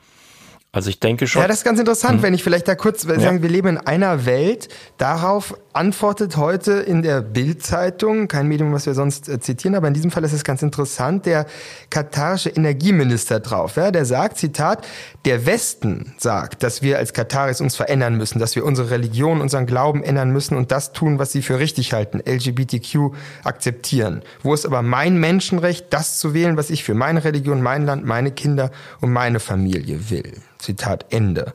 Also 0.72 0.90
ich 0.90 1.00
denke 1.00 1.26
schon. 1.26 1.42
Ja, 1.42 1.48
das 1.48 1.60
ist 1.60 1.64
ganz 1.64 1.80
interessant, 1.80 2.18
hm. 2.18 2.24
wenn 2.24 2.34
ich 2.34 2.44
vielleicht 2.44 2.68
da 2.68 2.76
kurz 2.76 3.02
sagen, 3.02 3.42
wir 3.42 3.50
leben 3.50 3.70
in 3.70 3.78
einer 3.78 4.26
Welt. 4.26 4.70
Darauf 4.98 5.56
antwortet 5.74 6.36
heute 6.38 6.74
in 6.74 7.04
der 7.04 7.22
Bild-Zeitung, 7.22 8.28
kein 8.28 8.48
Medium, 8.48 8.74
was 8.74 8.86
wir 8.86 8.94
sonst 8.94 9.30
äh, 9.30 9.40
zitieren, 9.40 9.76
aber 9.76 9.88
in 9.88 9.94
diesem 9.94 10.10
Fall 10.10 10.24
ist 10.24 10.34
es 10.34 10.44
ganz 10.44 10.62
interessant, 10.62 11.26
der 11.26 11.46
katarische 11.90 12.50
Energieminister 12.50 13.40
drauf. 13.40 13.76
Ja, 13.76 13.92
der 13.92 14.06
sagt, 14.06 14.38
Zitat, 14.38 14.88
der 15.26 15.46
Westen 15.46 16.14
sagt, 16.18 16.64
dass 16.64 16.82
wir 16.82 16.98
als 16.98 17.14
Kataris 17.14 17.62
uns 17.62 17.76
verändern 17.76 18.16
müssen, 18.16 18.40
dass 18.40 18.56
wir 18.56 18.66
unsere 18.66 18.90
Religion, 18.90 19.42
unseren 19.42 19.68
Glauben 19.68 20.04
ändern 20.04 20.32
müssen 20.32 20.58
und 20.58 20.72
das 20.72 20.92
tun, 20.92 21.20
was 21.20 21.32
sie 21.32 21.42
für 21.42 21.60
richtig 21.60 21.94
halten, 21.94 22.20
LGBTQ 22.20 23.14
akzeptieren. 23.44 24.24
Wo 24.42 24.54
ist 24.54 24.66
aber 24.66 24.82
mein 24.82 25.18
Menschenrecht, 25.20 25.88
das 25.92 26.18
zu 26.20 26.34
wählen, 26.34 26.58
was 26.58 26.72
ich 26.72 26.84
für 26.84 26.96
meine 26.96 27.24
Religion, 27.24 27.62
mein 27.62 27.86
Land, 27.86 28.06
meine 28.06 28.32
Kinder 28.32 28.72
und 29.02 29.12
meine 29.12 29.40
Familie 29.40 30.10
will? 30.10 30.34
Zitat 30.58 31.06
Ende. 31.10 31.54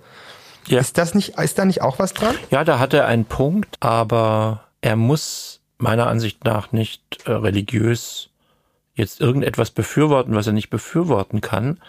Ja. 0.67 0.81
Ist 0.81 0.99
das 0.99 1.15
nicht, 1.15 1.39
ist 1.39 1.59
da 1.59 1.65
nicht 1.65 1.83
auch 1.83 1.99
was 1.99 2.15
dran? 2.15 2.37
Ja, 2.51 2.65
da 2.65 2.79
hat 2.79 2.95
er 2.95 3.07
einen 3.07 3.25
Punkt, 3.25 3.77
aber 3.81 4.65
er 4.81 4.97
muss 4.97 5.61
meiner 5.79 6.07
Ansicht 6.07 6.45
nach 6.45 6.73
nicht 6.73 7.27
äh, 7.27 7.33
religiös 7.33 8.31
jetzt 8.95 9.21
irgendetwas 9.21 9.71
befürworten, 9.71 10.35
was 10.35 10.47
er 10.47 10.53
nicht 10.53 10.71
befürworten 10.71 11.41
kann. 11.41 11.81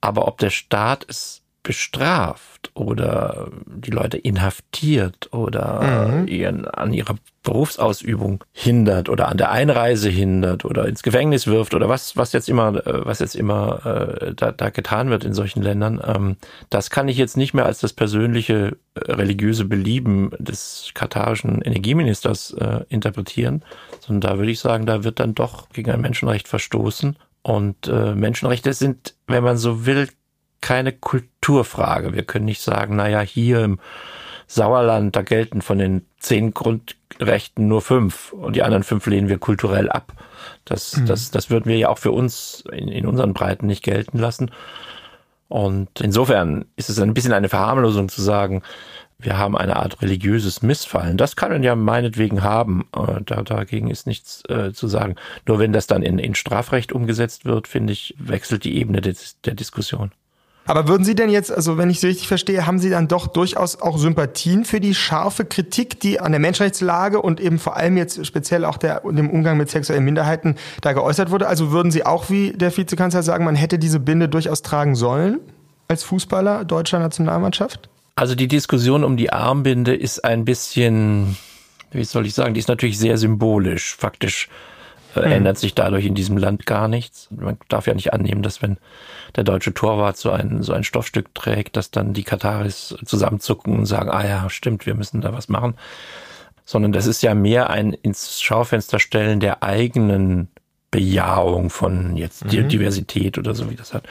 Aber 0.00 0.28
ob 0.28 0.38
der 0.38 0.50
Staat 0.50 1.04
es 1.08 1.42
bestraft 1.66 2.70
oder 2.74 3.50
die 3.66 3.90
Leute 3.90 4.18
inhaftiert 4.18 5.32
oder 5.32 6.06
mhm. 6.06 6.28
ihren, 6.28 6.64
an 6.64 6.92
ihrer 6.92 7.16
Berufsausübung 7.42 8.44
hindert 8.52 9.08
oder 9.08 9.26
an 9.26 9.36
der 9.36 9.50
Einreise 9.50 10.08
hindert 10.08 10.64
oder 10.64 10.86
ins 10.86 11.02
Gefängnis 11.02 11.48
wirft 11.48 11.74
oder 11.74 11.88
was, 11.88 12.16
was 12.16 12.32
jetzt 12.32 12.48
immer, 12.48 12.86
äh, 12.86 13.04
was 13.04 13.18
jetzt 13.18 13.34
immer 13.34 13.84
äh, 13.84 14.32
da, 14.32 14.52
da 14.52 14.70
getan 14.70 15.10
wird 15.10 15.24
in 15.24 15.34
solchen 15.34 15.60
Ländern, 15.60 16.00
ähm, 16.06 16.36
das 16.70 16.88
kann 16.90 17.08
ich 17.08 17.16
jetzt 17.16 17.36
nicht 17.36 17.52
mehr 17.52 17.66
als 17.66 17.80
das 17.80 17.92
persönliche 17.92 18.76
äh, 18.94 19.12
religiöse 19.12 19.64
Belieben 19.64 20.30
des 20.38 20.92
katarischen 20.94 21.62
Energieministers 21.62 22.52
äh, 22.52 22.84
interpretieren, 22.88 23.64
sondern 23.98 24.30
da 24.30 24.38
würde 24.38 24.52
ich 24.52 24.60
sagen, 24.60 24.86
da 24.86 25.02
wird 25.02 25.18
dann 25.18 25.34
doch 25.34 25.68
gegen 25.70 25.90
ein 25.90 26.00
Menschenrecht 26.00 26.46
verstoßen. 26.46 27.16
Und 27.42 27.86
äh, 27.86 28.14
Menschenrechte 28.14 28.72
sind, 28.72 29.14
wenn 29.28 29.44
man 29.44 29.56
so 29.56 29.86
will, 29.86 30.08
keine 30.66 30.90
Kulturfrage. 30.90 32.12
Wir 32.12 32.24
können 32.24 32.44
nicht 32.44 32.60
sagen, 32.60 32.96
naja, 32.96 33.20
hier 33.20 33.62
im 33.62 33.78
Sauerland, 34.48 35.14
da 35.14 35.22
gelten 35.22 35.62
von 35.62 35.78
den 35.78 36.04
zehn 36.18 36.54
Grundrechten 36.54 37.68
nur 37.68 37.82
fünf 37.82 38.32
und 38.32 38.56
die 38.56 38.64
anderen 38.64 38.82
fünf 38.82 39.06
lehnen 39.06 39.28
wir 39.28 39.38
kulturell 39.38 39.88
ab. 39.88 40.12
Das, 40.64 40.96
mhm. 40.96 41.06
das, 41.06 41.30
das 41.30 41.50
würden 41.50 41.66
wir 41.66 41.78
ja 41.78 41.88
auch 41.88 41.98
für 41.98 42.10
uns 42.10 42.64
in, 42.72 42.88
in 42.88 43.06
unseren 43.06 43.32
Breiten 43.32 43.68
nicht 43.68 43.84
gelten 43.84 44.18
lassen. 44.18 44.50
Und 45.46 46.00
insofern 46.00 46.64
ist 46.74 46.90
es 46.90 46.98
ein 46.98 47.14
bisschen 47.14 47.32
eine 47.32 47.48
Verharmlosung 47.48 48.08
zu 48.08 48.20
sagen, 48.20 48.62
wir 49.20 49.38
haben 49.38 49.56
eine 49.56 49.76
Art 49.76 50.02
religiöses 50.02 50.62
Missfallen. 50.62 51.16
Das 51.16 51.36
kann 51.36 51.52
man 51.52 51.62
ja 51.62 51.76
meinetwegen 51.76 52.42
haben. 52.42 52.88
Äh, 52.92 53.20
da, 53.24 53.42
dagegen 53.42 53.88
ist 53.88 54.08
nichts 54.08 54.42
äh, 54.48 54.72
zu 54.72 54.88
sagen. 54.88 55.14
Nur 55.46 55.60
wenn 55.60 55.72
das 55.72 55.86
dann 55.86 56.02
in, 56.02 56.18
in 56.18 56.34
Strafrecht 56.34 56.90
umgesetzt 56.90 57.44
wird, 57.44 57.68
finde 57.68 57.92
ich, 57.92 58.16
wechselt 58.18 58.64
die 58.64 58.76
Ebene 58.76 59.00
des, 59.00 59.40
der 59.42 59.54
Diskussion. 59.54 60.10
Aber 60.66 60.88
würden 60.88 61.04
Sie 61.04 61.14
denn 61.14 61.30
jetzt, 61.30 61.52
also 61.52 61.78
wenn 61.78 61.90
ich 61.90 62.00
Sie 62.00 62.08
richtig 62.08 62.26
verstehe, 62.26 62.66
haben 62.66 62.78
Sie 62.78 62.90
dann 62.90 63.08
doch 63.08 63.28
durchaus 63.28 63.80
auch 63.80 63.98
Sympathien 63.98 64.64
für 64.64 64.80
die 64.80 64.94
scharfe 64.94 65.44
Kritik, 65.44 66.00
die 66.00 66.18
an 66.20 66.32
der 66.32 66.40
Menschenrechtslage 66.40 67.22
und 67.22 67.40
eben 67.40 67.58
vor 67.58 67.76
allem 67.76 67.96
jetzt 67.96 68.26
speziell 68.26 68.64
auch 68.64 68.76
der, 68.76 69.00
dem 69.00 69.30
Umgang 69.30 69.56
mit 69.56 69.70
sexuellen 69.70 70.04
Minderheiten 70.04 70.56
da 70.80 70.92
geäußert 70.92 71.30
wurde? 71.30 71.46
Also 71.46 71.70
würden 71.70 71.92
Sie 71.92 72.04
auch 72.04 72.30
wie 72.30 72.52
der 72.52 72.76
Vizekanzler 72.76 73.22
sagen, 73.22 73.44
man 73.44 73.54
hätte 73.54 73.78
diese 73.78 74.00
Binde 74.00 74.28
durchaus 74.28 74.62
tragen 74.62 74.96
sollen 74.96 75.38
als 75.88 76.02
Fußballer 76.02 76.64
deutscher 76.64 76.98
Nationalmannschaft? 76.98 77.88
Also 78.16 78.34
die 78.34 78.48
Diskussion 78.48 79.04
um 79.04 79.16
die 79.16 79.32
Armbinde 79.32 79.94
ist 79.94 80.24
ein 80.24 80.44
bisschen, 80.44 81.36
wie 81.92 82.02
soll 82.02 82.26
ich 82.26 82.34
sagen, 82.34 82.54
die 82.54 82.60
ist 82.60 82.68
natürlich 82.68 82.98
sehr 82.98 83.18
symbolisch. 83.18 83.94
Faktisch 83.96 84.48
äh, 85.16 85.32
ändert 85.32 85.58
sich 85.58 85.74
dadurch 85.74 86.04
in 86.04 86.14
diesem 86.14 86.36
Land 86.36 86.66
gar 86.66 86.88
nichts. 86.88 87.28
Man 87.30 87.58
darf 87.68 87.86
ja 87.86 87.94
nicht 87.94 88.12
annehmen, 88.12 88.42
dass 88.42 88.62
wenn 88.62 88.78
der 89.34 89.44
deutsche 89.44 89.74
Torwart 89.74 90.16
so 90.16 90.30
ein, 90.30 90.62
so 90.62 90.72
ein 90.72 90.84
Stoffstück 90.84 91.34
trägt, 91.34 91.76
dass 91.76 91.90
dann 91.90 92.12
die 92.12 92.24
Kataris 92.24 92.96
zusammenzucken 93.04 93.78
und 93.78 93.86
sagen, 93.86 94.10
ah 94.10 94.26
ja, 94.26 94.50
stimmt, 94.50 94.86
wir 94.86 94.94
müssen 94.94 95.20
da 95.20 95.32
was 95.32 95.48
machen. 95.48 95.74
Sondern 96.64 96.92
das 96.92 97.06
ist 97.06 97.22
ja 97.22 97.34
mehr 97.34 97.70
ein 97.70 97.92
ins 97.92 98.40
Schaufenster 98.40 98.98
stellen 98.98 99.40
der 99.40 99.62
eigenen 99.62 100.48
Bejahung 100.90 101.68
von 101.68 102.16
jetzt 102.16 102.44
mhm. 102.44 102.68
Diversität 102.68 103.38
oder 103.38 103.54
so, 103.54 103.70
wie 103.70 103.76
das 103.76 103.92
hat. 103.92 104.04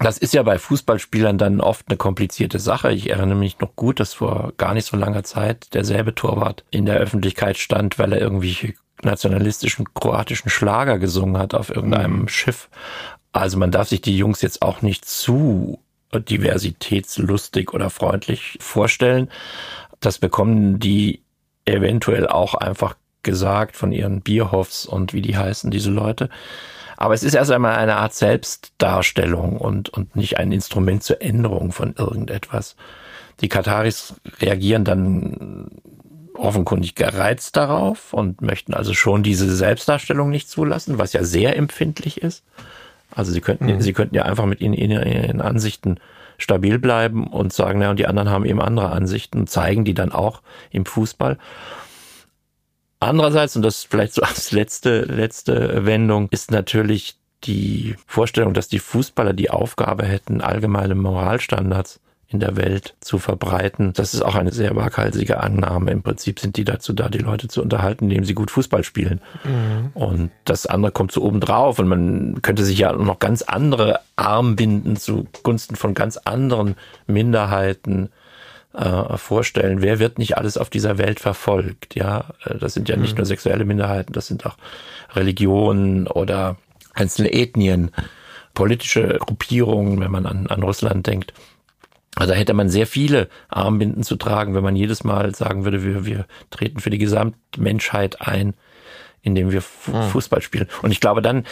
Das 0.00 0.18
ist 0.18 0.34
ja 0.34 0.42
bei 0.42 0.58
Fußballspielern 0.58 1.38
dann 1.38 1.60
oft 1.60 1.86
eine 1.88 1.96
komplizierte 1.96 2.58
Sache. 2.58 2.92
Ich 2.92 3.10
erinnere 3.10 3.38
mich 3.38 3.58
noch 3.60 3.76
gut, 3.76 4.00
dass 4.00 4.14
vor 4.14 4.52
gar 4.56 4.74
nicht 4.74 4.86
so 4.86 4.96
langer 4.96 5.22
Zeit 5.24 5.74
derselbe 5.74 6.14
Torwart 6.14 6.64
in 6.70 6.86
der 6.86 6.96
Öffentlichkeit 6.96 7.58
stand, 7.58 7.98
weil 7.98 8.12
er 8.12 8.20
irgendwie 8.20 8.74
nationalistischen 9.02 9.92
kroatischen 9.94 10.50
Schlager 10.50 10.98
gesungen 10.98 11.38
hat 11.38 11.54
auf 11.54 11.70
irgendeinem 11.70 12.22
mhm. 12.22 12.28
Schiff. 12.28 12.68
Also 13.32 13.58
man 13.58 13.70
darf 13.70 13.88
sich 13.88 14.00
die 14.00 14.16
Jungs 14.16 14.42
jetzt 14.42 14.62
auch 14.62 14.82
nicht 14.82 15.04
zu 15.04 15.80
diversitätslustig 16.12 17.72
oder 17.72 17.90
freundlich 17.90 18.58
vorstellen. 18.60 19.28
Das 20.00 20.18
bekommen 20.18 20.78
die 20.78 21.22
eventuell 21.64 22.26
auch 22.26 22.54
einfach 22.54 22.96
gesagt 23.22 23.76
von 23.76 23.92
ihren 23.92 24.22
Bierhoffs 24.22 24.86
und 24.86 25.12
wie 25.12 25.20
die 25.20 25.36
heißen, 25.36 25.70
diese 25.70 25.90
Leute. 25.90 26.30
Aber 26.96 27.14
es 27.14 27.22
ist 27.22 27.34
erst 27.34 27.50
einmal 27.50 27.76
eine 27.76 27.96
Art 27.96 28.14
Selbstdarstellung 28.14 29.58
und, 29.58 29.88
und 29.90 30.16
nicht 30.16 30.38
ein 30.38 30.50
Instrument 30.50 31.02
zur 31.02 31.20
Änderung 31.22 31.72
von 31.72 31.94
irgendetwas. 31.96 32.74
Die 33.40 33.48
Kataris 33.48 34.14
reagieren 34.40 34.84
dann 34.84 35.70
offenkundig 36.38 36.94
gereizt 36.94 37.56
darauf 37.56 38.12
und 38.12 38.40
möchten 38.42 38.74
also 38.74 38.94
schon 38.94 39.22
diese 39.22 39.54
Selbstdarstellung 39.54 40.30
nicht 40.30 40.48
zulassen, 40.48 40.98
was 40.98 41.12
ja 41.12 41.24
sehr 41.24 41.56
empfindlich 41.56 42.22
ist. 42.22 42.44
Also 43.14 43.32
sie 43.32 43.40
könnten, 43.40 43.66
mhm. 43.66 43.80
sie 43.80 43.92
könnten 43.92 44.14
ja 44.14 44.24
einfach 44.24 44.46
mit 44.46 44.60
ihren, 44.60 44.74
ihren 44.74 45.40
Ansichten 45.40 45.98
stabil 46.38 46.78
bleiben 46.78 47.26
und 47.26 47.52
sagen, 47.52 47.82
ja, 47.82 47.90
und 47.90 47.98
die 47.98 48.06
anderen 48.06 48.30
haben 48.30 48.44
eben 48.44 48.60
andere 48.60 48.90
Ansichten 48.90 49.40
und 49.40 49.50
zeigen 49.50 49.84
die 49.84 49.94
dann 49.94 50.12
auch 50.12 50.42
im 50.70 50.86
Fußball. 50.86 51.38
Andererseits, 53.00 53.56
und 53.56 53.62
das 53.62 53.84
vielleicht 53.84 54.14
so 54.14 54.22
als 54.22 54.52
letzte, 54.52 55.02
letzte 55.02 55.84
Wendung, 55.84 56.28
ist 56.30 56.50
natürlich 56.50 57.16
die 57.44 57.94
Vorstellung, 58.06 58.54
dass 58.54 58.68
die 58.68 58.80
Fußballer 58.80 59.32
die 59.32 59.50
Aufgabe 59.50 60.04
hätten, 60.04 60.40
allgemeine 60.40 60.94
Moralstandards 60.94 62.00
in 62.30 62.40
der 62.40 62.56
Welt 62.56 62.94
zu 63.00 63.18
verbreiten. 63.18 63.94
Das 63.94 64.12
ist 64.12 64.20
auch 64.20 64.34
eine 64.34 64.52
sehr 64.52 64.76
waghalsige 64.76 65.40
Annahme. 65.40 65.90
Im 65.90 66.02
Prinzip 66.02 66.40
sind 66.40 66.58
die 66.58 66.64
dazu 66.64 66.92
da, 66.92 67.08
die 67.08 67.18
Leute 67.18 67.48
zu 67.48 67.62
unterhalten, 67.62 68.04
indem 68.04 68.24
sie 68.24 68.34
gut 68.34 68.50
Fußball 68.50 68.84
spielen. 68.84 69.22
Mhm. 69.44 69.90
Und 69.94 70.30
das 70.44 70.66
andere 70.66 70.92
kommt 70.92 71.10
so 71.10 71.22
oben 71.22 71.40
drauf. 71.40 71.78
Und 71.78 71.88
man 71.88 72.42
könnte 72.42 72.64
sich 72.64 72.78
ja 72.78 72.92
noch 72.92 73.18
ganz 73.18 73.40
andere 73.40 74.00
Armbinden 74.16 74.96
zugunsten 74.96 75.74
von 75.76 75.94
ganz 75.94 76.18
anderen 76.18 76.76
Minderheiten 77.06 78.10
äh, 78.74 79.16
vorstellen. 79.16 79.80
Wer 79.80 79.98
wird 79.98 80.18
nicht 80.18 80.36
alles 80.36 80.58
auf 80.58 80.68
dieser 80.68 80.98
Welt 80.98 81.20
verfolgt? 81.20 81.94
Ja, 81.94 82.26
äh, 82.44 82.58
das 82.58 82.74
sind 82.74 82.90
ja 82.90 82.96
nicht 82.96 83.12
mhm. 83.12 83.18
nur 83.18 83.26
sexuelle 83.26 83.64
Minderheiten, 83.64 84.12
das 84.12 84.26
sind 84.26 84.44
auch 84.44 84.56
Religionen 85.14 86.06
oder 86.06 86.56
einzelne 86.92 87.32
Ethnien, 87.32 87.90
politische 88.52 89.18
Gruppierungen, 89.18 89.98
wenn 90.00 90.10
man 90.10 90.26
an, 90.26 90.46
an 90.48 90.62
Russland 90.62 91.06
denkt. 91.06 91.32
Also 92.18 92.34
hätte 92.34 92.52
man 92.52 92.68
sehr 92.68 92.86
viele 92.86 93.28
Armbinden 93.48 94.02
zu 94.02 94.16
tragen, 94.16 94.54
wenn 94.54 94.64
man 94.64 94.74
jedes 94.74 95.04
Mal 95.04 95.34
sagen 95.34 95.64
würde, 95.64 95.84
wir, 95.84 96.04
wir 96.04 96.26
treten 96.50 96.80
für 96.80 96.90
die 96.90 96.98
Gesamtmenschheit 96.98 98.20
ein, 98.20 98.54
indem 99.22 99.52
wir 99.52 99.62
hm. 99.84 100.02
Fußball 100.10 100.42
spielen. 100.42 100.66
Und 100.82 100.90
ich 100.90 101.00
glaube, 101.00 101.22
dann 101.22 101.44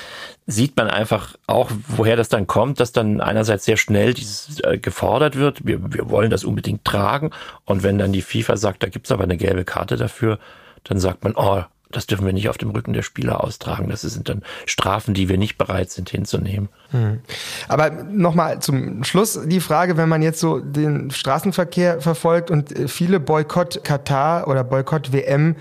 sieht 0.47 0.77
man 0.77 0.89
einfach 0.89 1.37
auch, 1.47 1.71
woher 1.87 2.17
das 2.17 2.29
dann 2.29 2.49
kommt, 2.49 2.81
dass 2.81 2.91
dann 2.91 3.21
einerseits 3.21 3.65
sehr 3.65 3.77
schnell 3.77 4.13
dieses 4.13 4.59
äh, 4.61 4.79
gefordert 4.79 5.37
wird, 5.37 5.65
wir, 5.65 5.93
wir 5.93 6.11
wollen 6.11 6.31
das 6.31 6.43
unbedingt 6.43 6.85
tragen. 6.85 7.31
Und 7.65 7.85
wenn 7.85 7.99
dann 7.99 8.13
die 8.13 8.23
FIFA 8.23 8.57
sagt, 8.57 8.83
da 8.83 8.89
gibt's 8.89 9.13
aber 9.13 9.23
eine 9.23 9.37
gelbe 9.37 9.65
Karte 9.65 9.97
dafür, 9.97 10.41
dann 10.83 10.99
sagt 10.99 11.23
man, 11.23 11.35
oh, 11.37 11.63
das 11.91 12.07
dürfen 12.07 12.27
wir 12.27 12.33
nicht 12.33 12.49
auf 12.49 12.59
dem 12.59 12.71
Rücken 12.71 12.93
der 12.93 13.03
Spieler 13.03 13.45
austragen. 13.45 13.89
Das 13.89 14.03
sind 14.03 14.29
dann 14.29 14.43
Strafen, 14.67 15.15
die 15.15 15.29
wir 15.29 15.39
nicht 15.39 15.57
bereit 15.57 15.91
sind 15.91 16.11
hinzunehmen. 16.11 16.69
Hm. 16.91 17.21
Aber 17.69 17.91
nochmal 17.91 18.61
zum 18.61 19.05
Schluss 19.05 19.39
die 19.47 19.61
Frage, 19.61 19.97
wenn 19.97 20.09
man 20.09 20.21
jetzt 20.23 20.41
so 20.41 20.59
den 20.59 21.11
Straßenverkehr 21.11 22.01
verfolgt 22.01 22.51
und 22.51 22.75
viele 22.89 23.21
Boykott 23.21 23.85
Katar 23.85 24.49
oder 24.49 24.65
Boykott 24.65 25.13
WM 25.13 25.57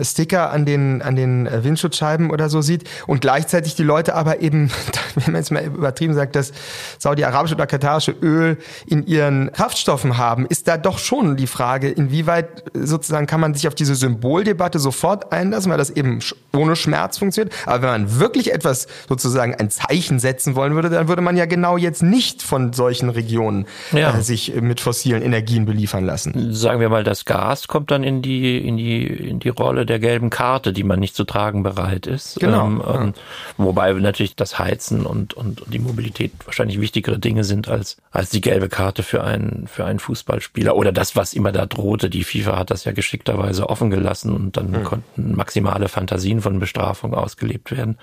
Sticker 0.00 0.50
an 0.50 0.64
den, 0.64 1.02
an 1.02 1.16
den 1.16 1.48
Windschutzscheiben 1.50 2.30
oder 2.30 2.48
so 2.48 2.62
sieht 2.62 2.84
und 3.06 3.20
gleichzeitig 3.20 3.74
die 3.74 3.82
Leute 3.82 4.14
aber 4.14 4.40
eben, 4.40 4.70
wenn 5.14 5.32
man 5.32 5.36
jetzt 5.36 5.50
mal 5.50 5.64
übertrieben 5.64 6.14
sagt, 6.14 6.36
das 6.36 6.52
saudi-arabische 6.98 7.54
oder 7.54 7.66
katarische 7.66 8.12
Öl 8.12 8.58
in 8.86 9.06
ihren 9.06 9.52
Kraftstoffen 9.52 10.16
haben, 10.16 10.46
ist 10.46 10.68
da 10.68 10.76
doch 10.76 10.98
schon 10.98 11.36
die 11.36 11.46
Frage, 11.46 11.88
inwieweit 11.88 12.64
sozusagen 12.74 13.26
kann 13.26 13.40
man 13.40 13.54
sich 13.54 13.68
auf 13.68 13.74
diese 13.74 13.94
Symboldebatte 13.94 14.78
sofort 14.78 15.32
einlassen, 15.32 15.65
weil 15.70 15.78
das 15.78 15.90
eben 15.90 16.20
ohne 16.54 16.76
Schmerz 16.76 17.18
funktioniert. 17.18 17.54
Aber 17.66 17.82
wenn 17.82 17.90
man 17.90 18.18
wirklich 18.18 18.52
etwas 18.52 18.86
sozusagen 19.08 19.54
ein 19.54 19.70
Zeichen 19.70 20.18
setzen 20.18 20.56
wollen 20.56 20.74
würde, 20.74 20.90
dann 20.90 21.08
würde 21.08 21.22
man 21.22 21.36
ja 21.36 21.46
genau 21.46 21.76
jetzt 21.76 22.02
nicht 22.02 22.42
von 22.42 22.72
solchen 22.72 23.10
Regionen 23.10 23.66
ja. 23.92 24.16
äh, 24.16 24.22
sich 24.22 24.54
mit 24.60 24.80
fossilen 24.80 25.22
Energien 25.22 25.66
beliefern 25.66 26.04
lassen. 26.04 26.52
Sagen 26.52 26.80
wir 26.80 26.88
mal, 26.88 27.04
das 27.04 27.24
Gas 27.24 27.68
kommt 27.68 27.90
dann 27.90 28.02
in 28.04 28.22
die, 28.22 28.58
in 28.58 28.76
die, 28.76 29.06
in 29.06 29.38
die 29.38 29.48
Rolle 29.48 29.86
der 29.86 29.98
gelben 29.98 30.30
Karte, 30.30 30.72
die 30.72 30.84
man 30.84 31.00
nicht 31.00 31.14
zu 31.14 31.24
tragen 31.24 31.62
bereit 31.62 32.06
ist. 32.06 32.38
Genau. 32.40 32.66
Ähm, 32.66 32.82
ja. 32.84 33.12
Wobei 33.58 33.92
natürlich 33.92 34.36
das 34.36 34.58
Heizen 34.58 35.06
und, 35.06 35.34
und, 35.34 35.62
die 35.66 35.78
Mobilität 35.78 36.32
wahrscheinlich 36.44 36.80
wichtigere 36.80 37.18
Dinge 37.18 37.44
sind 37.44 37.68
als, 37.68 37.96
als 38.10 38.30
die 38.30 38.40
gelbe 38.40 38.68
Karte 38.68 39.02
für 39.02 39.24
einen, 39.24 39.66
für 39.66 39.84
einen 39.84 39.98
Fußballspieler 39.98 40.76
oder 40.76 40.92
das, 40.92 41.16
was 41.16 41.34
immer 41.34 41.52
da 41.52 41.66
drohte. 41.66 42.10
Die 42.10 42.24
FIFA 42.24 42.58
hat 42.58 42.70
das 42.70 42.84
ja 42.84 42.92
geschickterweise 42.92 43.68
offen 43.68 43.90
gelassen 43.90 44.34
und 44.34 44.56
dann 44.56 44.70
mhm. 44.70 44.84
konnten 44.84 45.36
maximale 45.60 45.88
Fantasien 45.88 46.40
von 46.40 46.58
Bestrafung 46.58 47.14
ausgelebt 47.14 47.70
werden. 47.70 47.98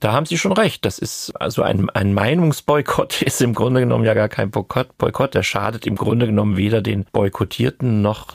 Da 0.00 0.12
haben 0.12 0.26
Sie 0.26 0.38
schon 0.38 0.52
recht. 0.52 0.84
Das 0.84 0.98
ist 0.98 1.32
also 1.40 1.62
ein, 1.62 1.90
ein 1.90 2.14
Meinungsboykott 2.14 3.22
ist 3.22 3.40
im 3.42 3.54
Grunde 3.54 3.80
genommen 3.80 4.04
ja 4.04 4.14
gar 4.14 4.28
kein 4.28 4.50
Boykott. 4.50 4.96
Boykott, 4.98 5.34
der 5.34 5.42
schadet 5.42 5.86
im 5.86 5.96
Grunde 5.96 6.26
genommen 6.26 6.56
weder 6.56 6.80
den 6.80 7.04
Boykottierten 7.04 8.02
noch 8.02 8.34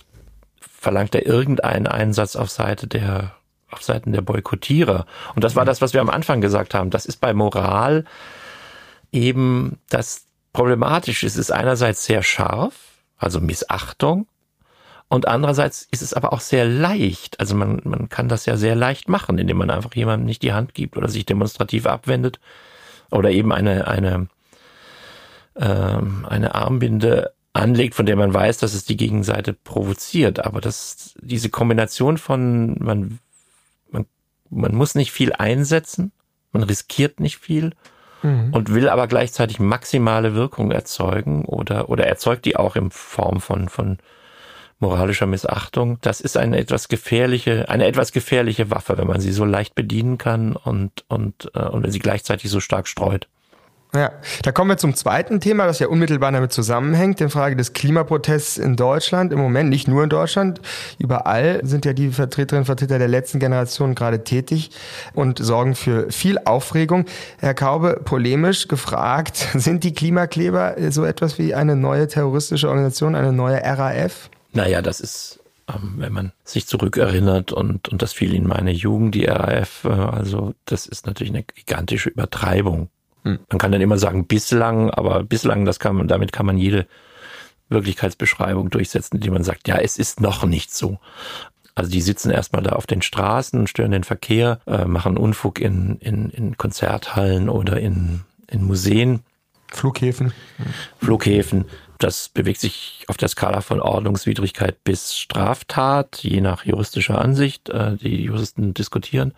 verlangt 0.60 1.16
er 1.16 1.26
irgendeinen 1.26 1.88
Einsatz 1.88 2.36
auf 2.36 2.50
Seite 2.50 2.88
der 2.88 3.34
auf 3.70 3.84
Seiten 3.84 4.14
der 4.14 4.22
Boykottierer. 4.22 5.06
Und 5.36 5.44
das 5.44 5.56
war 5.56 5.66
das, 5.66 5.82
was 5.82 5.94
wir 5.94 6.00
am 6.00 6.10
Anfang 6.10 6.40
gesagt 6.40 6.74
haben. 6.74 6.90
Das 6.90 7.06
ist 7.06 7.18
bei 7.18 7.34
Moral 7.34 8.06
eben 9.12 9.80
das 9.90 10.26
Problematische. 10.54 11.26
Es 11.26 11.36
ist 11.36 11.52
einerseits 11.52 12.06
sehr 12.06 12.24
scharf, 12.24 12.76
also 13.18 13.42
Missachtung, 13.42 14.28
und 15.10 15.28
andererseits 15.28 15.88
ist 15.92 16.02
es 16.02 16.14
aber 16.14 16.34
auch 16.34 16.42
sehr 16.42 16.66
leicht. 16.66 17.40
Also 17.40 17.56
man, 17.56 17.82
man 17.86 18.10
kann 18.10 18.28
das 18.28 18.46
ja 18.46 18.58
sehr 18.58 18.76
leicht 18.76 19.08
machen, 19.08 19.38
indem 19.38 19.58
man 19.58 19.70
einfach 19.70 19.96
jemandem 19.96 20.26
nicht 20.26 20.42
die 20.42 20.54
Hand 20.54 20.74
gibt 20.74 20.98
oder 20.98 21.08
sich 21.08 21.26
demonstrativ 21.26 21.86
abwendet 21.86 22.40
oder 23.10 23.32
eben 23.32 23.54
eine, 23.54 23.88
eine, 23.88 24.28
ähm, 25.56 26.26
eine 26.28 26.56
Armbinde 26.56 27.32
anlegt, 27.54 27.96
von 27.96 28.06
der 28.06 28.18
man 28.18 28.34
weiß, 28.34 28.58
dass 28.58 28.74
es 28.74 28.84
die 28.84 28.98
Gegenseite 28.98 29.54
provoziert. 29.54 30.46
Aber 30.46 30.60
das, 30.60 31.16
diese 31.22 31.50
Kombination 31.50 32.18
von, 32.18 32.76
man, 32.80 33.20
man, 33.90 34.06
man 34.50 34.76
muss 34.76 34.94
nicht 34.94 35.14
viel 35.14 35.32
einsetzen, 35.32 36.12
man 36.52 36.64
riskiert 36.64 37.22
nicht 37.22 37.38
viel 37.38 37.72
mhm. 38.24 38.50
und 38.52 38.74
will 38.74 38.90
aber 38.90 39.08
gleichzeitig 39.08 39.60
maximale 39.60 40.36
Wirkung 40.36 40.72
erzeugen 40.72 41.46
oder, 41.46 41.90
oder 41.90 42.06
erzeugt 42.06 42.44
die 42.44 42.58
auch 42.58 42.76
in 42.76 42.92
Form 42.92 43.40
von, 43.40 43.70
von 43.70 44.00
moralischer 44.80 45.26
Missachtung. 45.26 45.98
Das 46.02 46.22
ist 46.22 46.38
eine 46.38 46.58
etwas 46.58 46.88
gefährliche, 46.88 47.70
eine 47.70 47.86
etwas 47.86 48.12
gefährliche 48.12 48.70
Waffe, 48.70 48.98
wenn 48.98 49.08
man 49.08 49.22
sie 49.22 49.32
so 49.32 49.46
leicht 49.46 49.76
bedienen 49.76 50.18
kann 50.18 50.56
und, 50.56 51.04
und, 51.08 51.52
äh, 51.56 51.60
und 51.60 51.84
wenn 51.84 51.92
sie 51.92 52.00
gleichzeitig 52.00 52.52
so 52.52 52.60
stark 52.60 52.88
streut. 52.88 53.28
Ja, 53.96 54.12
da 54.44 54.52
kommen 54.52 54.70
wir 54.70 54.78
zum 54.78 54.94
zweiten 54.96 55.40
Thema, 55.40 55.66
das 55.66 55.80
ja 55.80 55.88
unmittelbar 55.88 56.32
damit 56.34 56.52
zusammenhängt, 56.52 57.22
der 57.22 57.30
Frage 57.30 57.56
des 57.56 57.72
Klimaprotests 57.72 58.58
in 58.58 58.76
Deutschland. 58.76 59.32
Im 59.32 59.40
Moment 59.40 59.70
nicht 59.70 59.88
nur 59.88 60.04
in 60.04 60.10
Deutschland, 60.10 60.60
überall 61.00 61.62
sind 61.64 61.86
ja 61.86 61.94
die 61.94 62.10
Vertreterinnen 62.10 62.64
und 62.64 62.66
Vertreter 62.66 63.00
der 63.00 63.08
letzten 63.08 63.40
Generation 63.40 63.96
gerade 63.96 64.26
tätig 64.26 64.72
und 65.14 65.40
sorgen 65.40 65.74
für 65.74 66.12
viel 66.12 66.38
Aufregung. 66.44 67.06
Herr 67.40 67.54
Kaube, 67.54 68.02
polemisch 68.04 68.68
gefragt, 68.68 69.38
sind 69.54 69.86
die 69.86 69.94
Klimakleber 69.94 70.76
so 70.90 71.06
etwas 71.06 71.40
wie 71.40 71.56
eine 71.56 71.78
neue 71.78 72.08
terroristische 72.08 72.68
Organisation, 72.68 73.16
eine 73.16 73.32
neue 73.32 73.62
RAF? 73.64 74.30
Naja, 74.58 74.82
das 74.82 75.02
ist, 75.02 75.40
ähm, 75.70 75.94
wenn 75.98 76.12
man 76.12 76.32
sich 76.44 76.66
zurückerinnert 76.66 77.52
und, 77.52 77.90
und 77.90 78.02
das 78.02 78.12
fiel 78.12 78.34
in 78.34 78.48
meine 78.48 78.72
Jugend, 78.72 79.14
die 79.14 79.26
RAF, 79.26 79.86
äh, 79.86 79.90
also 79.90 80.56
das 80.66 80.88
ist 80.88 81.06
natürlich 81.06 81.32
eine 81.32 81.44
gigantische 81.44 82.10
Übertreibung. 82.10 82.90
Hm. 83.24 83.38
Man 83.52 83.60
kann 83.60 83.72
dann 83.72 83.82
immer 83.82 84.00
sagen, 84.00 84.26
bislang, 84.26 84.90
aber 84.90 85.22
bislang, 85.22 85.66
das 85.66 85.78
kann 85.78 85.96
man, 85.96 86.08
damit 86.08 86.32
kann 86.32 86.48
man 86.48 86.58
jede 86.58 86.88
Wirklichkeitsbeschreibung 87.70 88.72
durchsetzen, 88.72 89.20
die 89.20 89.30
man 89.30 89.44
sagt, 89.44 89.68
ja, 89.68 89.78
es 89.78 90.00
ist 90.00 90.22
noch 90.22 90.44
nicht 90.44 90.74
so. 90.74 90.98
Also 91.76 91.92
die 91.92 92.02
sitzen 92.02 92.32
erstmal 92.32 92.64
da 92.64 92.72
auf 92.72 92.88
den 92.88 93.04
Straßen, 93.04 93.68
stören 93.68 93.92
den 93.92 94.04
Verkehr, 94.04 94.60
äh, 94.66 94.86
machen 94.86 95.18
Unfug 95.18 95.60
in, 95.60 95.98
in, 96.00 96.32
in 96.32 96.58
Konzerthallen 96.58 97.48
oder 97.48 97.80
in, 97.80 98.22
in 98.48 98.64
Museen. 98.64 99.20
Flughäfen. 99.72 100.34
Flughäfen. 101.00 101.66
Das 102.00 102.30
bewegt 102.30 102.60
sich 102.60 103.06
auf 103.08 103.18
der 103.18 103.28
Skala 103.28 103.62
von 103.62 103.82
Ordnungswidrigkeit 103.82 104.84
bis 104.84 105.18
Straftat, 105.18 106.20
je 106.24 106.42
nach 106.42 106.66
juristischer 106.66 107.20
Ansicht. 107.20 107.70
Äh, 107.70 107.98
die 107.98 108.24
Juristen 108.24 108.74
diskutieren. 108.74 109.34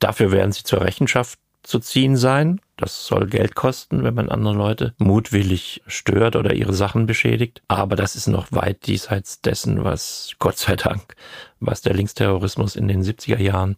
Dafür 0.00 0.32
werden 0.32 0.52
sie 0.52 0.64
zur 0.64 0.80
Rechenschaft 0.80 1.38
zu 1.62 1.78
ziehen 1.78 2.16
sein. 2.16 2.60
Das 2.76 3.06
soll 3.06 3.26
Geld 3.26 3.54
kosten, 3.54 4.02
wenn 4.04 4.14
man 4.14 4.28
andere 4.28 4.54
Leute 4.54 4.94
mutwillig 4.98 5.82
stört 5.86 6.36
oder 6.36 6.54
ihre 6.54 6.74
Sachen 6.74 7.06
beschädigt. 7.06 7.62
Aber 7.68 7.96
das 7.96 8.16
ist 8.16 8.26
noch 8.26 8.50
weit 8.50 8.86
diesseits 8.86 9.40
dessen, 9.40 9.84
was 9.84 10.32
Gott 10.38 10.58
sei 10.58 10.76
Dank, 10.76 11.14
was 11.60 11.80
der 11.82 11.94
Linksterrorismus 11.94 12.76
in 12.76 12.88
den 12.88 13.02
70er 13.02 13.40
Jahren 13.40 13.76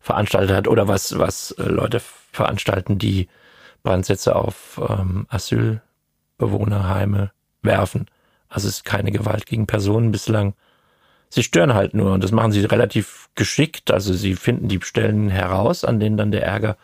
veranstaltet 0.00 0.54
hat 0.54 0.68
oder 0.68 0.88
was, 0.88 1.18
was 1.18 1.52
äh, 1.52 1.64
Leute 1.64 2.00
veranstalten, 2.32 2.98
die 2.98 3.28
Brandsätze 3.82 4.36
auf 4.36 4.80
ähm, 4.88 5.26
Asyl 5.28 5.80
Bewohnerheime 6.40 7.30
werfen. 7.62 8.06
Also 8.48 8.66
es 8.66 8.78
ist 8.78 8.84
keine 8.84 9.12
Gewalt 9.12 9.46
gegen 9.46 9.66
Personen 9.66 10.10
bislang. 10.10 10.54
Sie 11.28 11.44
stören 11.44 11.74
halt 11.74 11.94
nur 11.94 12.12
und 12.12 12.24
das 12.24 12.32
machen 12.32 12.50
sie 12.50 12.64
relativ 12.64 13.28
geschickt. 13.36 13.92
Also 13.92 14.12
sie 14.12 14.34
finden 14.34 14.68
die 14.68 14.80
Stellen 14.82 15.28
heraus, 15.28 15.84
an 15.84 16.00
denen 16.00 16.16
dann 16.16 16.32
der 16.32 16.44
Ärger 16.44 16.76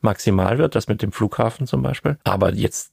maximal 0.00 0.58
wird, 0.58 0.74
das 0.74 0.88
mit 0.88 1.02
dem 1.02 1.12
Flughafen 1.12 1.66
zum 1.66 1.82
Beispiel. 1.82 2.18
Aber 2.24 2.52
jetzt 2.52 2.92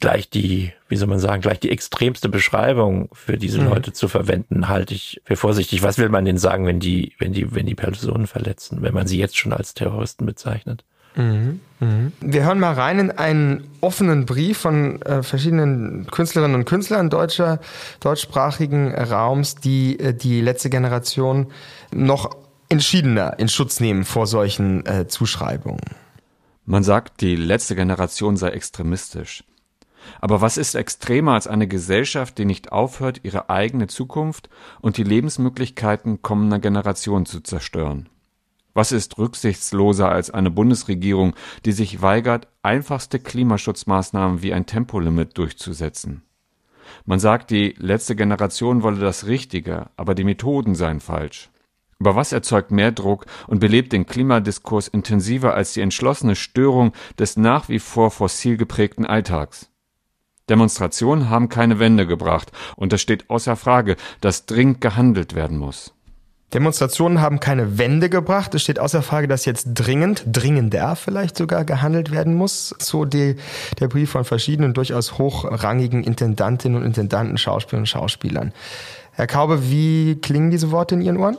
gleich 0.00 0.28
die, 0.28 0.72
wie 0.88 0.96
soll 0.96 1.08
man 1.08 1.18
sagen, 1.18 1.42
gleich 1.42 1.60
die 1.60 1.70
extremste 1.70 2.28
Beschreibung 2.28 3.08
für 3.12 3.36
diese 3.36 3.60
mhm. 3.60 3.68
Leute 3.68 3.92
zu 3.92 4.08
verwenden, 4.08 4.68
halte 4.68 4.94
ich 4.94 5.20
für 5.24 5.36
vorsichtig. 5.36 5.82
Was 5.82 5.98
will 5.98 6.08
man 6.08 6.24
denn 6.24 6.38
sagen, 6.38 6.66
wenn 6.66 6.80
die, 6.80 7.12
wenn 7.18 7.32
die, 7.32 7.54
wenn 7.54 7.66
die 7.66 7.74
Personen 7.74 8.26
verletzen, 8.26 8.82
wenn 8.82 8.94
man 8.94 9.06
sie 9.06 9.18
jetzt 9.18 9.36
schon 9.36 9.52
als 9.52 9.74
Terroristen 9.74 10.26
bezeichnet? 10.26 10.84
Mhm. 11.14 11.60
Mhm. 11.80 12.12
Wir 12.20 12.44
hören 12.44 12.60
mal 12.60 12.74
rein 12.74 12.98
in 12.98 13.10
einen 13.10 13.68
offenen 13.80 14.24
Brief 14.24 14.58
von 14.58 15.02
äh, 15.02 15.22
verschiedenen 15.22 16.06
Künstlerinnen 16.10 16.54
und 16.54 16.64
Künstlern 16.64 17.10
deutscher, 17.10 17.60
deutschsprachigen 18.00 18.94
Raums, 18.94 19.56
die 19.56 19.98
äh, 19.98 20.14
die 20.14 20.40
letzte 20.40 20.70
Generation 20.70 21.48
noch 21.92 22.36
entschiedener 22.68 23.38
in 23.38 23.48
Schutz 23.48 23.80
nehmen 23.80 24.04
vor 24.04 24.26
solchen 24.26 24.86
äh, 24.86 25.06
Zuschreibungen. 25.06 25.80
Man 26.64 26.84
sagt, 26.84 27.20
die 27.20 27.36
letzte 27.36 27.74
Generation 27.74 28.36
sei 28.36 28.50
extremistisch. 28.50 29.44
Aber 30.20 30.40
was 30.40 30.56
ist 30.56 30.74
extremer 30.74 31.32
als 31.34 31.46
eine 31.46 31.68
Gesellschaft, 31.68 32.38
die 32.38 32.44
nicht 32.44 32.72
aufhört, 32.72 33.20
ihre 33.22 33.50
eigene 33.50 33.88
Zukunft 33.88 34.48
und 34.80 34.96
die 34.96 35.04
Lebensmöglichkeiten 35.04 36.22
kommender 36.22 36.58
Generationen 36.58 37.26
zu 37.26 37.40
zerstören? 37.40 38.08
Was 38.74 38.92
ist 38.92 39.18
rücksichtsloser 39.18 40.10
als 40.10 40.30
eine 40.30 40.50
Bundesregierung, 40.50 41.34
die 41.64 41.72
sich 41.72 42.00
weigert, 42.00 42.48
einfachste 42.62 43.18
Klimaschutzmaßnahmen 43.18 44.42
wie 44.42 44.54
ein 44.54 44.66
Tempolimit 44.66 45.36
durchzusetzen? 45.36 46.22
Man 47.04 47.20
sagt, 47.20 47.50
die 47.50 47.74
letzte 47.78 48.16
Generation 48.16 48.82
wolle 48.82 49.00
das 49.00 49.26
Richtige, 49.26 49.90
aber 49.96 50.14
die 50.14 50.24
Methoden 50.24 50.74
seien 50.74 51.00
falsch. 51.00 51.50
Aber 52.00 52.16
was 52.16 52.32
erzeugt 52.32 52.70
mehr 52.70 52.92
Druck 52.92 53.26
und 53.46 53.60
belebt 53.60 53.92
den 53.92 54.06
Klimadiskurs 54.06 54.88
intensiver 54.88 55.54
als 55.54 55.74
die 55.74 55.82
entschlossene 55.82 56.34
Störung 56.34 56.92
des 57.18 57.36
nach 57.36 57.68
wie 57.68 57.78
vor 57.78 58.10
fossil 58.10 58.56
geprägten 58.56 59.06
Alltags? 59.06 59.70
Demonstrationen 60.48 61.30
haben 61.30 61.48
keine 61.48 61.78
Wende 61.78 62.06
gebracht, 62.06 62.50
und 62.76 62.92
es 62.92 63.00
steht 63.00 63.30
außer 63.30 63.54
Frage, 63.54 63.96
dass 64.20 64.46
dringend 64.46 64.80
gehandelt 64.80 65.34
werden 65.34 65.58
muss. 65.58 65.94
Demonstrationen 66.54 67.20
haben 67.20 67.40
keine 67.40 67.78
Wende 67.78 68.10
gebracht. 68.10 68.54
Es 68.54 68.62
steht 68.62 68.78
außer 68.78 69.02
Frage, 69.02 69.26
dass 69.26 69.46
jetzt 69.46 69.68
dringend, 69.72 70.24
dringender 70.26 70.96
vielleicht 70.96 71.36
sogar 71.36 71.64
gehandelt 71.64 72.10
werden 72.10 72.34
muss. 72.34 72.74
So 72.78 73.04
die, 73.04 73.36
der 73.80 73.88
Brief 73.88 74.10
von 74.10 74.24
verschiedenen 74.24 74.74
durchaus 74.74 75.18
hochrangigen 75.18 76.04
Intendantinnen 76.04 76.78
und 76.78 76.86
Intendanten, 76.86 77.38
Schauspielerinnen 77.38 77.84
und 77.84 77.88
Schauspielern. 77.88 78.52
Herr 79.12 79.26
Kaube, 79.26 79.70
wie 79.70 80.16
klingen 80.20 80.50
diese 80.50 80.70
Worte 80.70 80.94
in 80.94 81.00
Ihren 81.00 81.16
Ohren? 81.16 81.38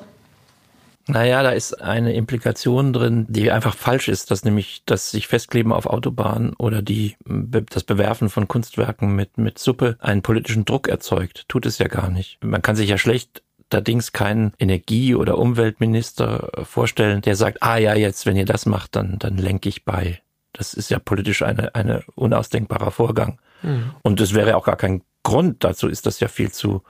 Naja, 1.05 1.43
da 1.43 1.49
ist 1.49 1.81
eine 1.81 2.13
Implikation 2.13 2.93
drin, 2.93 3.25
die 3.27 3.51
einfach 3.51 3.75
falsch 3.75 4.07
ist, 4.07 4.31
dass 4.31 4.45
nämlich 4.45 4.83
das 4.85 5.11
sich 5.11 5.27
festkleben 5.27 5.73
auf 5.73 5.85
Autobahnen 5.85 6.53
oder 6.53 6.81
die, 6.81 7.17
das 7.25 7.83
Bewerfen 7.83 8.29
von 8.29 8.47
Kunstwerken 8.47 9.13
mit, 9.13 9.37
mit 9.37 9.59
Suppe 9.59 9.97
einen 9.99 10.21
politischen 10.21 10.63
Druck 10.63 10.87
erzeugt. 10.87 11.43
Tut 11.49 11.65
es 11.65 11.77
ja 11.77 11.89
gar 11.89 12.09
nicht. 12.09 12.41
Man 12.41 12.61
kann 12.61 12.77
sich 12.77 12.89
ja 12.89 12.97
schlecht 12.97 13.43
allerdings 13.73 14.11
keinen 14.11 14.53
Energie- 14.59 15.15
oder 15.15 15.37
Umweltminister 15.37 16.51
vorstellen, 16.63 17.21
der 17.21 17.35
sagt, 17.35 17.61
ah 17.61 17.77
ja, 17.77 17.95
jetzt, 17.95 18.25
wenn 18.25 18.37
ihr 18.37 18.45
das 18.45 18.65
macht, 18.65 18.95
dann, 18.95 19.19
dann 19.19 19.37
lenke 19.37 19.69
ich 19.69 19.85
bei. 19.85 20.21
Das 20.53 20.73
ist 20.73 20.89
ja 20.89 20.99
politisch 20.99 21.41
eine, 21.41 21.73
eine 21.75 22.03
unausdenkbarer 22.15 22.91
Vorgang. 22.91 23.39
Mhm. 23.61 23.91
Und 24.03 24.21
es 24.21 24.33
wäre 24.33 24.55
auch 24.55 24.65
gar 24.65 24.75
kein 24.75 25.01
Grund. 25.23 25.63
Dazu 25.63 25.87
ist 25.87 26.05
das 26.05 26.19
ja 26.19 26.27
viel 26.27 26.51
zu, 26.51 26.83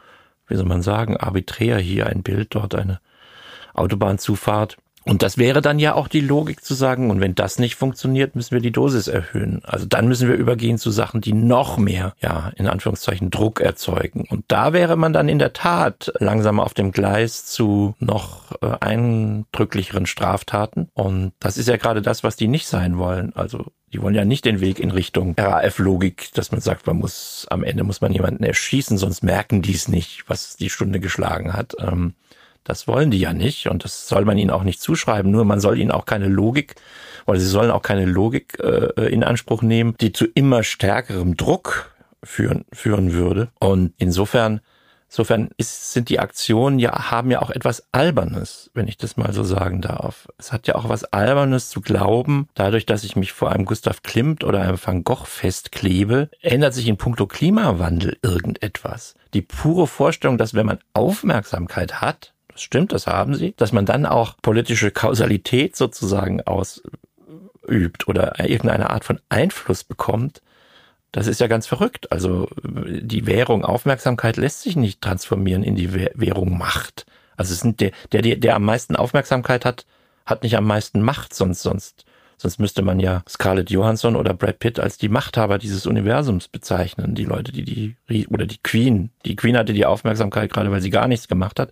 wie 0.48 0.56
soll 0.56 0.66
man 0.66 0.82
sagen, 0.82 1.18
arbiträr 1.18 1.78
hier 1.78 2.08
ein 2.08 2.24
Bild, 2.24 2.56
dort 2.56 2.76
eine 2.76 3.00
Autobahnzufahrt. 3.74 4.78
Und 5.06 5.22
das 5.22 5.38
wäre 5.38 5.62
dann 5.62 5.80
ja 5.80 5.96
auch 5.96 6.08
die 6.08 6.22
Logik 6.22 6.64
zu 6.64 6.74
sagen, 6.74 7.10
und 7.10 7.20
wenn 7.20 7.36
das 7.36 7.60
nicht 7.60 7.76
funktioniert, 7.76 8.36
müssen 8.36 8.52
wir 8.52 8.62
die 8.62 8.72
Dosis 8.72 9.08
erhöhen. 9.08 9.62
Also 9.64 9.86
dann 9.86 10.08
müssen 10.08 10.30
wir 10.30 10.36
übergehen 10.36 10.78
zu 10.78 10.92
Sachen, 10.92 11.20
die 11.20 11.34
noch 11.34 11.78
mehr, 11.78 12.14
ja, 12.22 12.52
in 12.56 12.68
Anführungszeichen 12.68 13.30
Druck 13.30 13.60
erzeugen. 13.60 14.26
Und 14.30 14.46
da 14.48 14.72
wäre 14.72 14.96
man 14.96 15.12
dann 15.12 15.30
in 15.30 15.40
der 15.40 15.54
Tat 15.54 16.12
langsam 16.20 16.60
auf 16.60 16.74
dem 16.74 16.92
Gleis 16.92 17.46
zu 17.46 17.96
noch 18.00 18.54
äh, 18.62 18.78
eindrücklicheren 18.80 20.06
Straftaten. 20.06 20.90
Und 20.94 21.34
das 21.40 21.58
ist 21.58 21.68
ja 21.68 21.78
gerade 21.78 22.02
das, 22.02 22.24
was 22.24 22.36
die 22.38 22.48
nicht 22.48 22.68
sein 22.68 22.98
wollen. 22.98 23.34
Also 23.36 23.66
die 23.92 24.02
wollen 24.02 24.16
ja 24.16 24.26
nicht 24.26 24.46
den 24.46 24.60
Weg 24.60 24.80
in 24.80 24.92
Richtung 24.92 25.36
RAF-Logik, 25.38 26.34
dass 26.34 26.52
man 26.52 26.62
sagt, 26.62 26.88
man 26.88 26.98
muss, 26.98 27.46
am 27.50 27.64
Ende 27.64 27.84
muss 27.84 28.02
man 28.02 28.12
jemanden 28.12 28.44
erschießen, 28.44 28.98
sonst 28.98 29.22
merken 29.24 29.62
die 29.62 29.74
es 29.74 29.88
nicht, 29.88 30.24
was 30.28 30.56
die 30.56 30.70
Stunde 30.70 31.00
geschlagen 31.00 31.54
hat. 31.54 31.76
Ähm, 31.80 32.14
das 32.64 32.88
wollen 32.88 33.12
die 33.12 33.20
ja 33.20 33.34
nicht 33.34 33.68
und 33.68 33.84
das 33.84 34.08
soll 34.08 34.26
man 34.26 34.38
ihnen 34.38 34.52
auch 34.52 34.64
nicht 34.64 34.82
zuschreiben. 34.82 35.32
Nur 35.32 35.46
man 35.46 35.60
soll 35.60 35.78
ihnen 35.78 35.92
auch 35.92 36.06
keine 36.06 36.28
Logik, 36.28 36.76
oder 37.26 37.40
sie 37.40 37.48
sollen 37.48 37.72
auch 37.72 37.82
keine 37.82 38.06
Logik 38.06 38.60
äh, 38.60 39.08
in 39.08 39.24
Anspruch 39.24 39.62
nehmen, 39.62 39.96
die 40.00 40.12
zu 40.12 40.26
immer 40.26 40.64
stärkerem 40.64 41.38
Druck 41.38 41.94
führen, 42.24 42.66
führen 42.74 43.14
würde. 43.14 43.50
Und 43.60 43.94
insofern, 43.98 44.62
insofern 45.10 45.50
ist, 45.58 45.94
sind 45.94 46.10
die 46.10 46.20
Aktionen 46.20 46.80
ja, 46.80 47.12
haben 47.12 47.32
ja 47.32 47.42
auch 47.42 47.50
etwas 47.50 47.88
Albernes, 47.92 48.72
wenn 48.74 48.88
ich 48.88 48.98
das 48.98 49.18
mal 49.18 49.34
so 49.34 49.44
sagen 49.44 49.82
darf. 49.82 50.28
Es 50.38 50.52
hat 50.52 50.68
ja 50.68 50.76
auch 50.76 50.90
was 50.90 51.06
Albernes 51.06 51.70
zu 51.70 51.82
glauben, 51.82 52.48
dadurch, 52.56 52.86
dass 52.86 53.04
ich 53.04 53.16
mich 53.16 53.32
vor 53.32 53.52
einem 53.52 53.66
Gustav 53.66 54.04
Klimt 54.04 54.44
oder 54.44 54.62
einem 54.62 54.78
Van 54.84 55.04
Gogh 55.04 55.26
festklebe, 55.26 56.30
ändert 56.42 56.74
sich 56.74 56.88
in 56.88 56.98
puncto 56.98 57.28
Klimawandel 57.28 58.18
irgendetwas. 58.22 59.16
Die 59.34 59.42
pure 59.42 59.88
Vorstellung, 59.88 60.38
dass 60.38 60.54
wenn 60.54 60.66
man 60.66 60.80
Aufmerksamkeit 60.94 62.02
hat, 62.02 62.33
das 62.54 62.62
stimmt, 62.62 62.94
das 62.94 63.08
haben 63.08 63.36
sie, 63.36 63.54
dass 63.58 63.72
man 63.72 63.86
dann 63.86 64.06
auch 64.06 64.36
politische 64.42 64.92
Kausalität 64.92 65.76
sozusagen 65.76 66.42
ausübt 66.42 68.08
oder 68.08 68.40
irgendeine 68.40 68.92
Art 68.92 69.04
von 69.04 69.20
Einfluss 69.30 69.84
bekommt, 69.84 70.42
das 71.12 71.28
ist 71.28 71.40
ja 71.40 71.48
ganz 71.48 71.68
verrückt. 71.68 72.12
Also 72.12 72.50
die 72.64 73.28
Währung 73.28 73.64
Aufmerksamkeit 73.64 74.38
lässt 74.38 74.62
sich 74.62 74.76
nicht 74.76 75.00
transformieren 75.02 75.64
in 75.64 75.76
die 75.76 75.94
Währung 75.94 76.58
Macht. 76.58 77.06
Also 77.38 77.54
es 77.54 77.60
sind 77.60 77.82
der, 77.82 77.92
der, 78.12 78.22
der 78.22 78.56
am 78.56 78.64
meisten 78.64 78.96
Aufmerksamkeit 78.96 79.64
hat, 79.64 79.86
hat 80.26 80.44
nicht 80.44 80.58
am 80.58 80.66
meisten 80.66 81.02
Macht, 81.02 81.34
sonst, 81.34 81.62
sonst 81.62 82.06
Sonst 82.38 82.60
müsste 82.60 82.82
man 82.82 83.00
ja 83.00 83.24
Scarlett 83.28 83.70
Johansson 83.70 84.16
oder 84.16 84.34
Brad 84.34 84.60
Pitt 84.60 84.80
als 84.80 84.98
die 84.98 85.10
Machthaber 85.10 85.58
dieses 85.58 85.86
Universums 85.86 86.48
bezeichnen. 86.48 87.16
Die 87.16 87.26
Leute, 87.26 87.52
die 87.52 87.96
die, 88.10 88.28
oder 88.28 88.46
die 88.46 88.60
Queen. 88.62 89.12
Die 89.26 89.36
Queen 89.36 89.58
hatte 89.58 89.74
die 89.74 89.86
Aufmerksamkeit 89.86 90.52
gerade, 90.52 90.72
weil 90.72 90.82
sie 90.82 90.90
gar 90.90 91.08
nichts 91.08 91.28
gemacht 91.28 91.60
hat. 91.60 91.72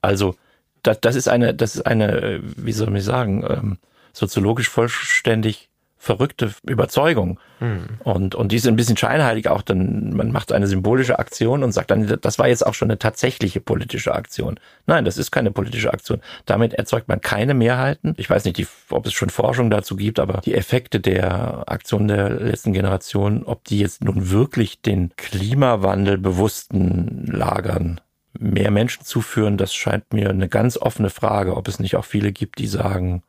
Also, 0.00 0.34
das, 0.82 1.00
das 1.00 1.16
ist 1.16 1.28
eine, 1.28 1.54
das 1.54 1.76
ist 1.76 1.86
eine, 1.86 2.20
äh, 2.20 2.40
wie 2.56 2.72
soll 2.72 2.96
ich 2.96 3.04
sagen, 3.04 3.44
ähm, 3.48 3.78
soziologisch 4.12 4.68
vollständig 4.68 5.68
verrückte 6.06 6.52
Überzeugung. 6.66 7.40
Mhm. 7.58 7.98
Und, 8.04 8.34
und 8.36 8.52
die 8.52 8.56
ist 8.56 8.66
ein 8.68 8.76
bisschen 8.76 8.96
scheinheilig 8.96 9.48
auch, 9.48 9.60
dann 9.60 10.14
man 10.14 10.30
macht 10.30 10.52
eine 10.52 10.68
symbolische 10.68 11.18
Aktion 11.18 11.64
und 11.64 11.72
sagt 11.72 11.90
dann, 11.90 12.18
das 12.20 12.38
war 12.38 12.48
jetzt 12.48 12.64
auch 12.64 12.74
schon 12.74 12.88
eine 12.90 12.98
tatsächliche 12.98 13.60
politische 13.60 14.14
Aktion. 14.14 14.60
Nein, 14.86 15.04
das 15.04 15.18
ist 15.18 15.32
keine 15.32 15.50
politische 15.50 15.92
Aktion. 15.92 16.20
Damit 16.46 16.74
erzeugt 16.74 17.08
man 17.08 17.20
keine 17.20 17.54
Mehrheiten. 17.54 18.14
Ich 18.18 18.30
weiß 18.30 18.44
nicht, 18.44 18.56
die, 18.56 18.68
ob 18.90 19.06
es 19.06 19.12
schon 19.12 19.30
Forschung 19.30 19.68
dazu 19.68 19.96
gibt, 19.96 20.20
aber 20.20 20.40
die 20.44 20.54
Effekte 20.54 21.00
der 21.00 21.64
Aktion 21.66 22.06
der 22.06 22.30
letzten 22.30 22.72
Generation, 22.72 23.42
ob 23.42 23.64
die 23.64 23.80
jetzt 23.80 24.04
nun 24.04 24.30
wirklich 24.30 24.80
den 24.80 25.10
Klimawandel 25.16 26.18
bewussten 26.18 27.26
Lagern 27.26 28.00
mehr 28.38 28.70
Menschen 28.70 29.04
zuführen, 29.04 29.56
das 29.56 29.74
scheint 29.74 30.12
mir 30.12 30.30
eine 30.30 30.48
ganz 30.48 30.76
offene 30.76 31.10
Frage, 31.10 31.56
ob 31.56 31.66
es 31.66 31.80
nicht 31.80 31.96
auch 31.96 32.04
viele 32.04 32.30
gibt, 32.30 32.58
die 32.60 32.68
sagen, 32.68 33.22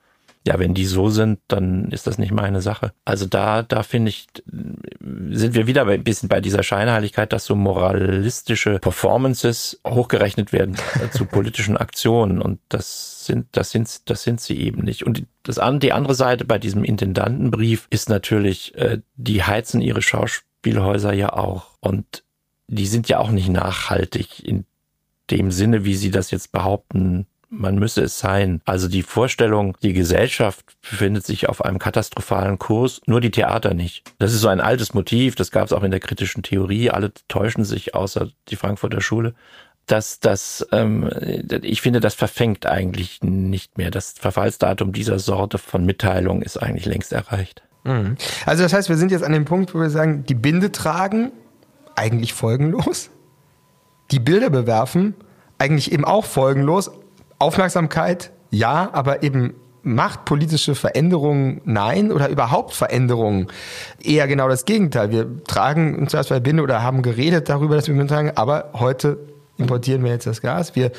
ja, 0.47 0.57
wenn 0.59 0.73
die 0.73 0.85
so 0.85 1.09
sind, 1.09 1.39
dann 1.49 1.91
ist 1.91 2.07
das 2.07 2.17
nicht 2.17 2.31
meine 2.31 2.61
Sache. 2.61 2.93
Also 3.03 3.25
da, 3.25 3.63
da 3.63 3.83
finde 3.83 4.09
ich, 4.09 4.27
sind 4.45 5.55
wir 5.55 5.67
wieder 5.67 5.85
ein 5.85 6.03
bisschen 6.05 6.29
bei 6.29 6.39
dieser 6.39 6.63
Scheinheiligkeit, 6.63 7.33
dass 7.33 7.43
so 7.43 7.53
moralistische 7.53 8.79
Performances 8.79 9.81
hochgerechnet 9.85 10.53
werden 10.53 10.77
zu 11.11 11.25
politischen 11.25 11.75
Aktionen 11.75 12.41
und 12.41 12.59
das 12.69 13.25
sind, 13.25 13.47
das 13.51 13.71
sind, 13.71 14.09
das 14.09 14.23
sind 14.23 14.39
sie 14.39 14.57
eben 14.61 14.83
nicht. 14.83 15.03
Und 15.03 15.25
das, 15.43 15.59
die 15.79 15.91
andere 15.91 16.15
Seite 16.15 16.45
bei 16.45 16.57
diesem 16.59 16.85
Intendantenbrief 16.85 17.87
ist 17.89 18.07
natürlich, 18.07 18.73
äh, 18.75 18.99
die 19.17 19.43
heizen 19.43 19.81
ihre 19.81 20.01
Schauspielhäuser 20.01 21.11
ja 21.11 21.33
auch 21.33 21.71
und 21.81 22.23
die 22.67 22.87
sind 22.87 23.09
ja 23.09 23.19
auch 23.19 23.31
nicht 23.31 23.49
nachhaltig 23.49 24.45
in 24.47 24.63
dem 25.29 25.51
Sinne, 25.51 25.83
wie 25.83 25.95
sie 25.95 26.09
das 26.11 26.31
jetzt 26.31 26.53
behaupten 26.53 27.27
man 27.49 27.75
müsse 27.75 28.01
es 28.01 28.19
sein. 28.19 28.61
Also 28.65 28.87
die 28.87 29.03
Vorstellung, 29.03 29.77
die 29.81 29.93
Gesellschaft 29.93 30.65
befindet 30.81 31.25
sich 31.25 31.47
auf 31.49 31.63
einem 31.63 31.79
katastrophalen 31.79 32.59
Kurs, 32.59 33.01
nur 33.05 33.21
die 33.21 33.31
Theater 33.31 33.73
nicht. 33.73 34.03
Das 34.19 34.33
ist 34.33 34.41
so 34.41 34.47
ein 34.47 34.59
altes 34.59 34.93
Motiv, 34.93 35.35
das 35.35 35.51
gab 35.51 35.65
es 35.65 35.73
auch 35.73 35.83
in 35.83 35.91
der 35.91 35.99
kritischen 35.99 36.43
Theorie. 36.43 36.89
Alle 36.89 37.11
täuschen 37.27 37.63
sich, 37.63 37.95
außer 37.95 38.29
die 38.49 38.55
Frankfurter 38.55 39.01
Schule. 39.01 39.33
Das, 39.85 40.19
das, 40.19 40.67
ähm, 40.73 41.09
ich 41.61 41.81
finde, 41.81 42.01
das 42.01 42.13
verfängt 42.13 42.65
eigentlich 42.65 43.21
nicht 43.21 43.77
mehr. 43.77 43.89
Das 43.89 44.15
Verfallsdatum 44.19 44.91
dieser 44.91 45.17
Sorte 45.17 45.57
von 45.57 45.85
Mitteilung 45.85 46.41
ist 46.41 46.57
eigentlich 46.57 46.85
längst 46.85 47.13
erreicht. 47.13 47.63
Mhm. 47.85 48.17
Also 48.45 48.63
das 48.63 48.73
heißt, 48.73 48.89
wir 48.89 48.97
sind 48.97 49.11
jetzt 49.11 49.23
an 49.23 49.31
dem 49.31 49.45
Punkt, 49.45 49.73
wo 49.73 49.79
wir 49.79 49.89
sagen, 49.89 50.25
die 50.27 50.35
Binde 50.35 50.73
tragen, 50.73 51.31
eigentlich 51.95 52.33
folgenlos. 52.33 53.09
Die 54.11 54.19
Bilder 54.19 54.49
bewerfen, 54.49 55.15
eigentlich 55.57 55.91
eben 55.91 56.05
auch 56.05 56.25
folgenlos, 56.25 56.91
Aufmerksamkeit, 57.39 58.31
ja, 58.49 58.89
aber 58.93 59.23
eben 59.23 59.55
machtpolitische 59.83 60.75
Veränderungen 60.75 61.61
nein 61.63 62.11
oder 62.11 62.29
überhaupt 62.29 62.73
Veränderungen 62.73 63.47
eher 64.03 64.27
genau 64.27 64.49
das 64.49 64.65
Gegenteil. 64.65 65.11
Wir 65.11 65.43
tragen 65.45 65.97
uns 65.97 66.13
als 66.13 66.27
bei 66.27 66.39
Binde 66.39 66.63
oder 66.63 66.83
haben 66.83 67.01
geredet 67.01 67.47
darüber, 67.47 67.75
dass 67.75 67.87
wir 67.87 68.07
tragen, 68.07 68.31
aber 68.35 68.71
heute 68.73 69.17
importieren 69.57 70.03
wir 70.03 70.11
jetzt 70.11 70.27
das 70.27 70.41
Gas. 70.41 70.75
Wir 70.75 70.91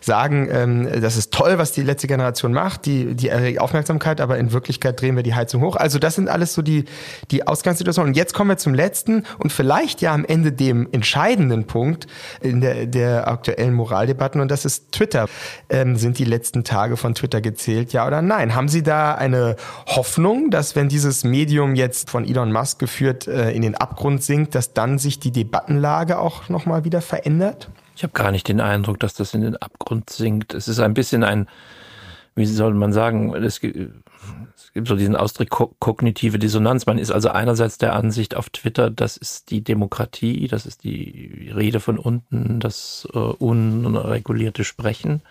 sagen, 0.00 0.48
ähm, 0.50 1.00
das 1.00 1.16
ist 1.16 1.32
toll, 1.32 1.58
was 1.58 1.72
die 1.72 1.82
letzte 1.82 2.06
Generation 2.06 2.52
macht, 2.52 2.86
die, 2.86 3.14
die 3.14 3.58
Aufmerksamkeit, 3.58 4.20
aber 4.20 4.38
in 4.38 4.52
Wirklichkeit 4.52 5.00
drehen 5.00 5.16
wir 5.16 5.22
die 5.22 5.34
Heizung 5.34 5.62
hoch. 5.62 5.76
Also 5.76 5.98
das 5.98 6.14
sind 6.14 6.28
alles 6.28 6.54
so 6.54 6.62
die, 6.62 6.84
die 7.30 7.46
Ausgangssituationen. 7.46 8.10
Und 8.10 8.16
jetzt 8.16 8.34
kommen 8.34 8.50
wir 8.50 8.58
zum 8.58 8.74
letzten 8.74 9.24
und 9.38 9.52
vielleicht 9.52 10.00
ja 10.00 10.14
am 10.14 10.24
Ende 10.24 10.52
dem 10.52 10.88
entscheidenden 10.92 11.66
Punkt 11.66 12.06
in 12.40 12.60
der, 12.60 12.86
der 12.86 13.28
aktuellen 13.28 13.74
Moraldebatten 13.74 14.40
und 14.40 14.50
das 14.50 14.64
ist 14.64 14.92
Twitter. 14.92 15.28
Ähm, 15.68 15.96
sind 15.96 16.18
die 16.18 16.24
letzten 16.24 16.64
Tage 16.64 16.96
von 16.96 17.14
Twitter 17.14 17.40
gezählt, 17.40 17.92
ja 17.92 18.06
oder 18.06 18.22
nein? 18.22 18.54
Haben 18.54 18.68
Sie 18.68 18.82
da 18.82 19.14
eine 19.14 19.56
Hoffnung, 19.86 20.50
dass 20.50 20.76
wenn 20.76 20.88
dieses 20.88 21.24
Medium 21.24 21.74
jetzt 21.74 22.10
von 22.10 22.24
Elon 22.24 22.52
Musk 22.52 22.78
geführt 22.78 23.26
äh, 23.26 23.50
in 23.50 23.62
den 23.62 23.74
Abgrund 23.74 24.22
sinkt, 24.22 24.54
dass 24.54 24.74
dann 24.74 24.98
sich 24.98 25.18
die 25.18 25.32
Debattenlage 25.32 26.18
auch 26.18 26.48
nochmal 26.48 26.84
wieder 26.84 27.00
verändert? 27.00 27.68
Ich 27.96 28.02
habe 28.02 28.12
gar 28.12 28.30
nicht 28.30 28.46
den 28.46 28.60
Eindruck, 28.60 29.00
dass 29.00 29.14
das 29.14 29.32
in 29.32 29.40
den 29.40 29.56
Abgrund 29.56 30.10
sinkt. 30.10 30.52
Es 30.52 30.68
ist 30.68 30.80
ein 30.80 30.92
bisschen 30.92 31.24
ein, 31.24 31.48
wie 32.34 32.44
soll 32.44 32.74
man 32.74 32.92
sagen, 32.92 33.34
es 33.34 33.58
gibt, 33.60 33.76
es 34.54 34.72
gibt 34.74 34.86
so 34.86 34.96
diesen 34.96 35.16
Ausdruck 35.16 35.78
kognitive 35.80 36.38
Dissonanz. 36.38 36.84
Man 36.84 36.98
ist 36.98 37.10
also 37.10 37.30
einerseits 37.30 37.78
der 37.78 37.94
Ansicht 37.94 38.36
auf 38.36 38.50
Twitter, 38.50 38.90
das 38.90 39.16
ist 39.16 39.50
die 39.50 39.62
Demokratie, 39.62 40.46
das 40.46 40.66
ist 40.66 40.84
die 40.84 41.50
Rede 41.56 41.80
von 41.80 41.98
unten, 41.98 42.60
das 42.60 43.08
äh, 43.14 43.18
unregulierte 43.18 44.64
Sprechen. 44.64 45.22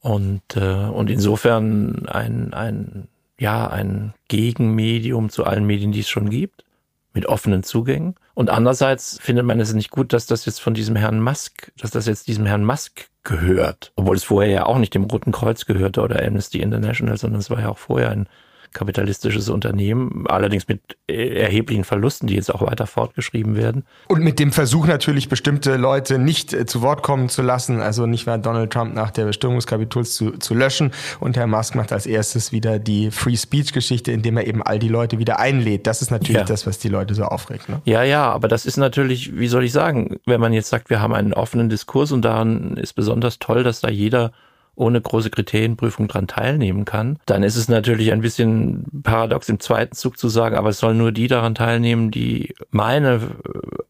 Und, 0.00 0.56
äh, 0.56 0.86
und 0.86 1.10
insofern 1.10 2.08
ein, 2.08 2.54
ein, 2.54 3.08
ja, 3.40 3.66
ein 3.66 4.14
Gegenmedium 4.28 5.30
zu 5.30 5.44
allen 5.44 5.66
Medien, 5.66 5.90
die 5.90 6.00
es 6.00 6.08
schon 6.08 6.30
gibt 6.30 6.64
mit 7.12 7.26
offenen 7.26 7.64
Zugängen. 7.64 8.14
Und 8.34 8.50
andererseits 8.50 9.18
findet 9.20 9.44
man 9.44 9.60
es 9.60 9.72
nicht 9.72 9.90
gut, 9.90 10.12
dass 10.12 10.26
das 10.26 10.46
jetzt 10.46 10.60
von 10.60 10.74
diesem 10.74 10.96
Herrn 10.96 11.20
Musk, 11.20 11.72
dass 11.78 11.90
das 11.90 12.06
jetzt 12.06 12.28
diesem 12.28 12.46
Herrn 12.46 12.64
Musk 12.64 13.08
gehört. 13.24 13.92
Obwohl 13.96 14.16
es 14.16 14.24
vorher 14.24 14.50
ja 14.50 14.66
auch 14.66 14.78
nicht 14.78 14.94
dem 14.94 15.04
Roten 15.04 15.32
Kreuz 15.32 15.66
gehörte 15.66 16.00
oder 16.00 16.24
Amnesty 16.24 16.60
International, 16.60 17.16
sondern 17.16 17.40
es 17.40 17.50
war 17.50 17.60
ja 17.60 17.68
auch 17.68 17.78
vorher 17.78 18.10
ein 18.10 18.28
kapitalistisches 18.72 19.48
Unternehmen, 19.48 20.24
allerdings 20.28 20.68
mit 20.68 20.80
erheblichen 21.06 21.84
Verlusten, 21.84 22.26
die 22.26 22.34
jetzt 22.34 22.54
auch 22.54 22.62
weiter 22.62 22.86
fortgeschrieben 22.86 23.56
werden. 23.56 23.84
Und 24.08 24.22
mit 24.22 24.38
dem 24.38 24.52
Versuch 24.52 24.86
natürlich 24.86 25.28
bestimmte 25.28 25.76
Leute 25.76 26.18
nicht 26.18 26.52
äh, 26.52 26.66
zu 26.66 26.82
Wort 26.82 27.02
kommen 27.02 27.28
zu 27.28 27.42
lassen, 27.42 27.80
also 27.80 28.06
nicht 28.06 28.26
mehr 28.26 28.38
Donald 28.38 28.72
Trump 28.72 28.94
nach 28.94 29.10
der 29.10 29.24
Bestürmung 29.24 29.58
des 29.58 29.66
Kapitols 29.66 30.14
zu, 30.14 30.32
zu 30.32 30.54
löschen. 30.54 30.92
Und 31.18 31.36
Herr 31.36 31.46
Musk 31.46 31.74
macht 31.74 31.92
als 31.92 32.06
erstes 32.06 32.52
wieder 32.52 32.78
die 32.78 33.10
Free 33.10 33.36
Speech 33.36 33.72
Geschichte, 33.72 34.12
indem 34.12 34.36
er 34.36 34.46
eben 34.46 34.62
all 34.62 34.78
die 34.78 34.88
Leute 34.88 35.18
wieder 35.18 35.40
einlädt. 35.40 35.86
Das 35.86 36.02
ist 36.02 36.10
natürlich 36.10 36.40
ja. 36.40 36.44
das, 36.44 36.66
was 36.66 36.78
die 36.78 36.88
Leute 36.88 37.14
so 37.14 37.24
aufregt. 37.24 37.68
Ne? 37.68 37.82
Ja, 37.84 38.02
ja, 38.02 38.30
aber 38.30 38.48
das 38.48 38.66
ist 38.66 38.76
natürlich, 38.76 39.36
wie 39.36 39.48
soll 39.48 39.64
ich 39.64 39.72
sagen, 39.72 40.18
wenn 40.26 40.40
man 40.40 40.52
jetzt 40.52 40.68
sagt, 40.68 40.90
wir 40.90 41.00
haben 41.00 41.14
einen 41.14 41.32
offenen 41.32 41.68
Diskurs 41.68 42.12
und 42.12 42.22
daran 42.22 42.76
ist 42.76 42.94
besonders 42.94 43.38
toll, 43.38 43.64
dass 43.64 43.80
da 43.80 43.88
jeder 43.88 44.32
ohne 44.80 45.00
große 45.00 45.30
Kriterienprüfung 45.30 46.08
dran 46.08 46.26
teilnehmen 46.26 46.84
kann, 46.84 47.18
dann 47.26 47.42
ist 47.42 47.56
es 47.56 47.68
natürlich 47.68 48.12
ein 48.12 48.22
bisschen 48.22 49.02
paradox 49.02 49.48
im 49.48 49.60
zweiten 49.60 49.94
Zug 49.94 50.18
zu 50.18 50.28
sagen, 50.28 50.56
aber 50.56 50.70
es 50.70 50.78
sollen 50.78 50.98
nur 50.98 51.12
die 51.12 51.28
daran 51.28 51.54
teilnehmen, 51.54 52.10
die 52.10 52.54
meine 52.70 53.20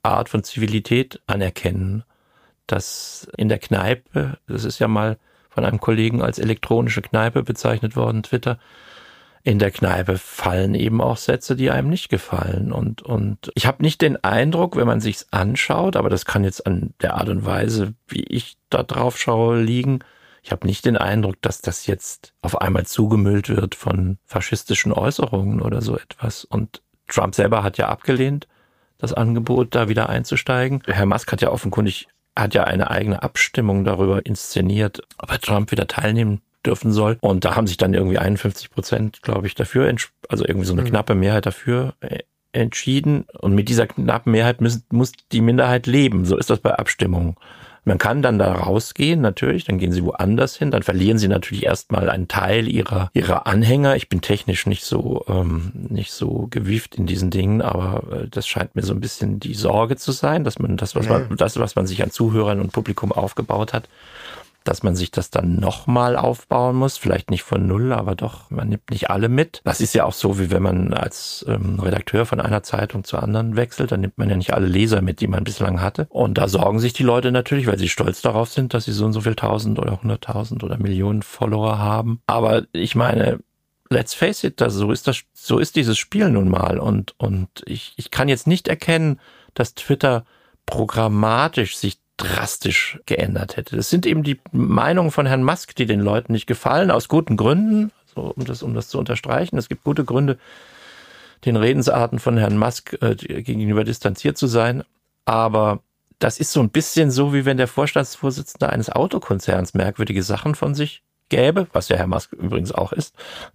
Art 0.02 0.28
von 0.28 0.42
Zivilität 0.42 1.20
anerkennen. 1.26 2.02
Dass 2.66 3.28
in 3.36 3.48
der 3.48 3.58
Kneipe, 3.58 4.38
das 4.46 4.64
ist 4.64 4.78
ja 4.78 4.88
mal 4.88 5.18
von 5.48 5.64
einem 5.64 5.80
Kollegen 5.80 6.22
als 6.22 6.38
elektronische 6.38 7.02
Kneipe 7.02 7.42
bezeichnet 7.42 7.96
worden, 7.96 8.22
Twitter, 8.22 8.58
in 9.42 9.58
der 9.58 9.70
Kneipe 9.70 10.18
fallen 10.18 10.74
eben 10.74 11.00
auch 11.00 11.16
Sätze, 11.16 11.56
die 11.56 11.70
einem 11.70 11.88
nicht 11.88 12.10
gefallen. 12.10 12.72
Und, 12.72 13.02
und 13.02 13.50
ich 13.54 13.66
habe 13.66 13.82
nicht 13.82 14.02
den 14.02 14.22
Eindruck, 14.22 14.76
wenn 14.76 14.86
man 14.86 15.00
sich's 15.00 15.26
anschaut, 15.30 15.96
aber 15.96 16.10
das 16.10 16.26
kann 16.26 16.44
jetzt 16.44 16.66
an 16.66 16.94
der 17.00 17.14
Art 17.14 17.28
und 17.28 17.44
Weise, 17.44 17.94
wie 18.06 18.22
ich 18.24 18.56
da 18.68 18.82
drauf 18.82 19.18
schaue, 19.18 19.60
liegen, 19.60 20.00
ich 20.42 20.52
habe 20.52 20.66
nicht 20.66 20.84
den 20.84 20.96
Eindruck, 20.96 21.40
dass 21.42 21.60
das 21.60 21.86
jetzt 21.86 22.34
auf 22.40 22.60
einmal 22.60 22.86
zugemüllt 22.86 23.48
wird 23.48 23.74
von 23.74 24.18
faschistischen 24.24 24.92
Äußerungen 24.92 25.60
oder 25.60 25.82
so 25.82 25.96
etwas. 25.96 26.44
Und 26.44 26.82
Trump 27.08 27.34
selber 27.34 27.62
hat 27.62 27.78
ja 27.78 27.88
abgelehnt, 27.88 28.48
das 28.98 29.12
Angebot, 29.12 29.74
da 29.74 29.88
wieder 29.88 30.08
einzusteigen. 30.08 30.82
Herr 30.86 31.06
Musk 31.06 31.30
hat 31.32 31.42
ja 31.42 31.50
offenkundig, 31.50 32.08
hat 32.36 32.54
ja 32.54 32.64
eine 32.64 32.90
eigene 32.90 33.22
Abstimmung 33.22 33.84
darüber 33.84 34.24
inszeniert, 34.24 35.02
ob 35.18 35.30
er 35.30 35.40
Trump 35.40 35.70
wieder 35.70 35.86
teilnehmen 35.86 36.40
dürfen 36.64 36.92
soll. 36.92 37.16
Und 37.20 37.44
da 37.44 37.56
haben 37.56 37.66
sich 37.66 37.78
dann 37.78 37.94
irgendwie 37.94 38.18
51 38.18 38.70
Prozent, 38.70 39.22
glaube 39.22 39.46
ich, 39.46 39.54
dafür, 39.54 39.94
also 40.28 40.44
irgendwie 40.46 40.66
so 40.66 40.74
eine 40.74 40.82
mhm. 40.82 40.88
knappe 40.88 41.14
Mehrheit 41.14 41.46
dafür 41.46 41.94
äh, 42.00 42.20
entschieden. 42.52 43.24
Und 43.38 43.54
mit 43.54 43.68
dieser 43.68 43.86
knappen 43.86 44.32
Mehrheit 44.32 44.60
muss, 44.60 44.82
muss 44.90 45.12
die 45.32 45.40
Minderheit 45.40 45.86
leben. 45.86 46.24
So 46.24 46.36
ist 46.36 46.50
das 46.50 46.60
bei 46.60 46.74
Abstimmungen. 46.74 47.36
Man 47.84 47.98
kann 47.98 48.22
dann 48.22 48.38
da 48.38 48.52
rausgehen, 48.52 49.20
natürlich, 49.20 49.64
dann 49.64 49.78
gehen 49.78 49.92
sie 49.92 50.04
woanders 50.04 50.56
hin, 50.56 50.70
dann 50.70 50.82
verlieren 50.82 51.18
sie 51.18 51.28
natürlich 51.28 51.64
erstmal 51.64 52.10
einen 52.10 52.28
Teil 52.28 52.68
ihrer, 52.68 53.10
ihrer 53.14 53.46
Anhänger. 53.46 53.96
Ich 53.96 54.08
bin 54.08 54.20
technisch 54.20 54.66
nicht 54.66 54.84
so, 54.84 55.24
ähm, 55.28 55.72
nicht 55.74 56.12
so 56.12 56.46
gewieft 56.50 56.94
in 56.94 57.06
diesen 57.06 57.30
Dingen, 57.30 57.62
aber 57.62 58.02
äh, 58.12 58.28
das 58.28 58.46
scheint 58.46 58.76
mir 58.76 58.82
so 58.82 58.92
ein 58.92 59.00
bisschen 59.00 59.40
die 59.40 59.54
Sorge 59.54 59.96
zu 59.96 60.12
sein, 60.12 60.44
dass 60.44 60.58
man 60.58 60.76
das, 60.76 60.94
was 60.94 61.08
man, 61.08 61.36
das, 61.36 61.58
was 61.58 61.74
man 61.74 61.86
sich 61.86 62.02
an 62.02 62.10
Zuhörern 62.10 62.60
und 62.60 62.72
Publikum 62.72 63.12
aufgebaut 63.12 63.72
hat, 63.72 63.88
dass 64.64 64.82
man 64.82 64.94
sich 64.94 65.10
das 65.10 65.30
dann 65.30 65.56
nochmal 65.56 66.16
aufbauen 66.16 66.76
muss. 66.76 66.96
Vielleicht 66.96 67.30
nicht 67.30 67.42
von 67.42 67.66
null, 67.66 67.92
aber 67.92 68.14
doch, 68.14 68.50
man 68.50 68.68
nimmt 68.68 68.90
nicht 68.90 69.10
alle 69.10 69.28
mit. 69.28 69.60
Das 69.64 69.80
ist 69.80 69.94
ja 69.94 70.04
auch 70.04 70.12
so, 70.12 70.38
wie 70.38 70.50
wenn 70.50 70.62
man 70.62 70.92
als 70.92 71.44
ähm, 71.48 71.80
Redakteur 71.80 72.26
von 72.26 72.40
einer 72.40 72.62
Zeitung 72.62 73.04
zur 73.04 73.22
anderen 73.22 73.56
wechselt, 73.56 73.92
dann 73.92 74.00
nimmt 74.00 74.18
man 74.18 74.28
ja 74.28 74.36
nicht 74.36 74.52
alle 74.52 74.66
Leser 74.66 75.02
mit, 75.02 75.20
die 75.20 75.28
man 75.28 75.44
bislang 75.44 75.80
hatte. 75.80 76.06
Und 76.10 76.38
da 76.38 76.48
sorgen 76.48 76.78
sich 76.78 76.92
die 76.92 77.02
Leute 77.02 77.32
natürlich, 77.32 77.66
weil 77.66 77.78
sie 77.78 77.88
stolz 77.88 78.22
darauf 78.22 78.50
sind, 78.50 78.74
dass 78.74 78.84
sie 78.84 78.92
so 78.92 79.04
und 79.04 79.12
so 79.12 79.22
viel 79.22 79.34
tausend 79.34 79.78
oder 79.78 80.00
hunderttausend 80.02 80.62
oder 80.62 80.78
Millionen 80.78 81.22
Follower 81.22 81.78
haben. 81.78 82.20
Aber 82.26 82.64
ich 82.72 82.94
meine, 82.94 83.40
let's 83.88 84.14
face 84.14 84.44
it, 84.44 84.60
das, 84.60 84.74
so 84.74 84.92
ist 84.92 85.06
das, 85.06 85.22
so 85.32 85.58
ist 85.58 85.76
dieses 85.76 85.98
Spiel 85.98 86.30
nun 86.30 86.48
mal. 86.48 86.78
Und, 86.78 87.14
und 87.18 87.48
ich, 87.66 87.94
ich 87.96 88.10
kann 88.10 88.28
jetzt 88.28 88.46
nicht 88.46 88.68
erkennen, 88.68 89.20
dass 89.54 89.74
Twitter 89.74 90.24
programmatisch 90.66 91.76
sich 91.76 91.99
drastisch 92.20 93.00
geändert 93.06 93.56
hätte. 93.56 93.76
Das 93.76 93.90
sind 93.90 94.06
eben 94.06 94.22
die 94.22 94.38
Meinungen 94.52 95.10
von 95.10 95.26
Herrn 95.26 95.42
Musk, 95.42 95.74
die 95.74 95.86
den 95.86 96.00
Leuten 96.00 96.32
nicht 96.32 96.46
gefallen, 96.46 96.90
aus 96.90 97.08
guten 97.08 97.36
Gründen, 97.36 97.92
so, 98.14 98.32
um, 98.36 98.44
das, 98.44 98.62
um 98.62 98.74
das 98.74 98.88
zu 98.88 98.98
unterstreichen. 98.98 99.56
Es 99.56 99.68
gibt 99.68 99.84
gute 99.84 100.04
Gründe, 100.04 100.38
den 101.44 101.56
Redensarten 101.56 102.18
von 102.18 102.36
Herrn 102.36 102.58
Musk 102.58 102.96
äh, 103.00 103.14
gegenüber 103.14 103.84
distanziert 103.84 104.36
zu 104.36 104.46
sein. 104.46 104.84
Aber 105.24 105.80
das 106.18 106.38
ist 106.38 106.52
so 106.52 106.60
ein 106.60 106.70
bisschen 106.70 107.10
so, 107.10 107.32
wie 107.32 107.46
wenn 107.46 107.56
der 107.56 107.68
Vorstandsvorsitzende 107.68 108.68
eines 108.68 108.90
Autokonzerns 108.90 109.72
merkwürdige 109.74 110.22
Sachen 110.22 110.54
von 110.54 110.74
sich 110.74 111.02
gäbe, 111.30 111.68
was 111.72 111.88
ja 111.88 111.96
Herr 111.96 112.06
Musk 112.06 112.32
übrigens 112.32 112.72
auch 112.72 112.92
ist. 112.92 113.14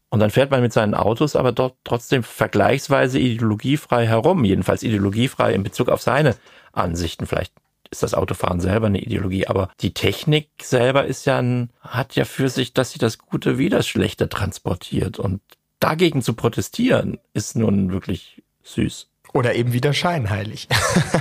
Und 0.10 0.20
dann 0.20 0.32
fährt 0.32 0.50
man 0.50 0.62
mit 0.62 0.74
seinen 0.74 0.96
Autos 0.96 1.36
aber 1.36 1.52
dort 1.52 1.76
trotzdem 1.84 2.24
vergleichsweise 2.24 3.20
ideologiefrei 3.20 4.08
herum, 4.08 4.44
jedenfalls 4.44 4.82
ideologiefrei 4.82 5.54
in 5.54 5.62
Bezug 5.62 5.90
auf 5.90 6.02
seine 6.02 6.36
Ansichten. 6.72 7.28
Vielleicht 7.28 7.54
ist 7.92 8.04
das 8.04 8.14
Autofahren 8.14 8.60
selber 8.60 8.88
eine 8.88 9.02
Ideologie, 9.02 9.48
aber 9.48 9.70
die 9.82 9.94
Technik 9.94 10.50
selber 10.62 11.06
ist 11.06 11.26
ja 11.26 11.40
ein, 11.40 11.70
hat 11.82 12.16
ja 12.16 12.26
für 12.26 12.50
sich, 12.50 12.74
dass 12.74 12.92
sie 12.92 13.00
das 13.00 13.18
Gute 13.18 13.58
wie 13.58 13.70
das 13.70 13.88
Schlechte 13.88 14.30
transportiert 14.30 15.20
und 15.20 15.42
dagegen 15.80 16.22
zu 16.22 16.34
protestieren 16.34 17.20
ist 17.34 17.56
nun 17.56 17.92
wirklich 17.92 18.44
süß. 18.64 19.08
Oder 19.34 19.56
eben 19.56 19.74
wieder 19.74 19.92
scheinheilig. 19.92 20.70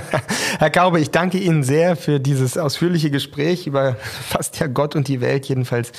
Herr 0.59 0.69
Kaube, 0.69 1.01
ich 1.01 1.11
danke 1.11 1.37
Ihnen 1.37 1.63
sehr 1.63 1.97
für 1.97 2.21
dieses 2.21 2.57
ausführliche 2.57 3.11
Gespräch 3.11 3.67
über 3.67 3.95
fast 4.29 4.57
ja 4.59 4.67
Gott 4.67 4.95
und 4.95 5.09
die 5.09 5.19
Welt, 5.19 5.47
jedenfalls 5.47 5.91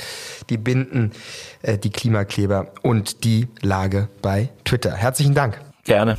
die 0.49 0.57
Binden, 0.57 1.13
äh, 1.61 1.77
die 1.77 1.91
Klimakleber 1.91 2.73
und 2.83 3.25
die 3.25 3.49
Lage 3.61 4.09
bei 4.23 4.49
Twitter. 4.65 4.93
Herzlichen 4.95 5.35
Dank. 5.35 5.61
Gerne. 5.85 6.17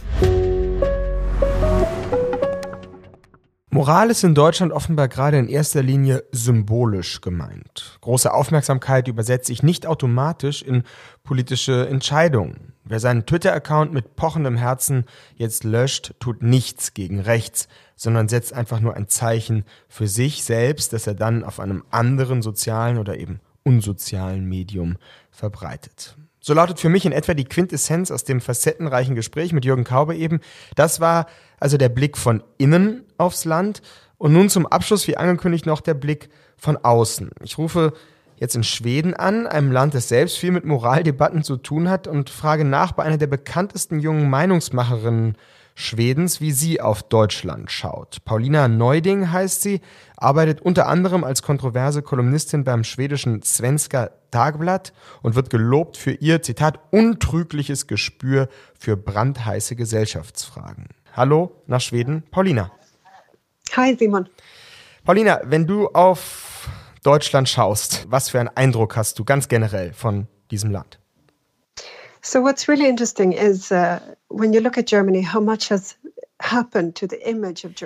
Moral 3.69 4.09
ist 4.09 4.23
in 4.23 4.33
Deutschland 4.33 4.71
offenbar 4.71 5.09
gerade 5.09 5.37
in 5.37 5.49
erster 5.49 5.83
Linie 5.83 6.23
symbolisch 6.31 7.19
gemeint. 7.19 7.97
Große 7.99 8.33
Aufmerksamkeit 8.33 9.09
übersetzt 9.09 9.47
sich 9.47 9.61
nicht 9.61 9.85
automatisch 9.85 10.61
in 10.61 10.83
politische 11.25 11.85
Entscheidungen. 11.89 12.73
Wer 12.85 13.01
seinen 13.01 13.25
Twitter-Account 13.25 13.91
mit 13.91 14.15
pochendem 14.15 14.55
Herzen 14.55 15.03
jetzt 15.35 15.65
löscht, 15.65 16.13
tut 16.19 16.41
nichts 16.41 16.93
gegen 16.93 17.19
rechts, 17.19 17.67
sondern 17.97 18.29
setzt 18.29 18.53
einfach 18.53 18.79
nur 18.79 18.95
ein 18.95 19.09
Zeichen 19.09 19.65
für 19.89 20.07
sich 20.07 20.45
selbst, 20.45 20.93
das 20.93 21.05
er 21.05 21.15
dann 21.15 21.43
auf 21.43 21.59
einem 21.59 21.83
anderen 21.91 22.41
sozialen 22.41 22.97
oder 22.97 23.17
eben 23.17 23.41
unsozialen 23.63 24.45
Medium 24.45 24.95
verbreitet. 25.29 26.15
So 26.47 26.53
lautet 26.53 26.79
für 26.79 26.87
mich 26.87 27.05
in 27.05 27.11
etwa 27.11 27.33
die 27.33 27.43
Quintessenz 27.43 28.09
aus 28.09 28.23
dem 28.23 28.39
facettenreichen 28.39 29.15
Gespräch 29.15 29.51
mit 29.51 29.65
Jürgen 29.65 29.83
Kaube 29.83 30.15
eben. 30.15 30.39
Das 30.75 31.01
war 31.01 31.25
also 31.59 31.75
der 31.75 31.89
Blick 31.89 32.17
von 32.17 32.41
innen 32.57 33.03
aufs 33.17 33.43
Land 33.43 33.81
und 34.17 34.31
nun 34.31 34.47
zum 34.47 34.65
Abschluss, 34.65 35.09
wie 35.09 35.17
angekündigt, 35.17 35.65
noch 35.65 35.81
der 35.81 35.93
Blick 35.93 36.29
von 36.55 36.77
außen. 36.77 37.31
Ich 37.43 37.57
rufe 37.57 37.91
jetzt 38.37 38.55
in 38.55 38.63
Schweden 38.63 39.13
an, 39.13 39.45
einem 39.45 39.73
Land, 39.73 39.93
das 39.93 40.07
selbst 40.07 40.37
viel 40.37 40.51
mit 40.51 40.63
Moraldebatten 40.63 41.43
zu 41.43 41.57
tun 41.57 41.89
hat 41.89 42.07
und 42.07 42.29
frage 42.29 42.63
nach 42.63 42.93
bei 42.93 43.03
einer 43.03 43.17
der 43.17 43.27
bekanntesten 43.27 43.99
jungen 43.99 44.29
Meinungsmacherinnen 44.29 45.35
Schwedens, 45.79 46.41
wie 46.41 46.51
sie 46.51 46.81
auf 46.81 47.03
Deutschland 47.03 47.71
schaut. 47.71 48.25
Paulina 48.25 48.67
Neuding 48.67 49.31
heißt 49.31 49.61
sie, 49.61 49.81
arbeitet 50.15 50.59
unter 50.59 50.87
anderem 50.87 51.23
als 51.23 51.43
kontroverse 51.43 52.01
Kolumnistin 52.01 52.63
beim 52.63 52.83
schwedischen 52.83 53.43
Svenska 53.43 54.09
Tagblatt 54.31 54.91
und 55.21 55.35
wird 55.35 55.51
gelobt 55.51 55.95
für 55.95 56.13
ihr, 56.13 56.41
Zitat, 56.41 56.79
untrügliches 56.89 57.85
Gespür 57.85 58.49
für 58.79 58.97
brandheiße 58.97 59.75
Gesellschaftsfragen. 59.75 60.87
Hallo 61.13 61.51
nach 61.67 61.81
Schweden, 61.81 62.23
Paulina. 62.31 62.71
Hi 63.75 63.95
Simon. 63.95 64.27
Paulina, 65.05 65.41
wenn 65.43 65.67
du 65.67 65.89
auf 65.89 66.69
Deutschland 67.03 67.49
schaust, 67.49 68.07
was 68.09 68.29
für 68.29 68.39
einen 68.39 68.49
Eindruck 68.49 68.95
hast 68.95 69.19
du 69.19 69.23
ganz 69.23 69.47
generell 69.47 69.93
von 69.93 70.27
diesem 70.49 70.71
Land? 70.71 70.97
So 72.23 72.41
what's 72.41 72.67
really 72.67 72.89
interesting 72.89 73.31
is 73.31 73.71
uh, 73.71 73.99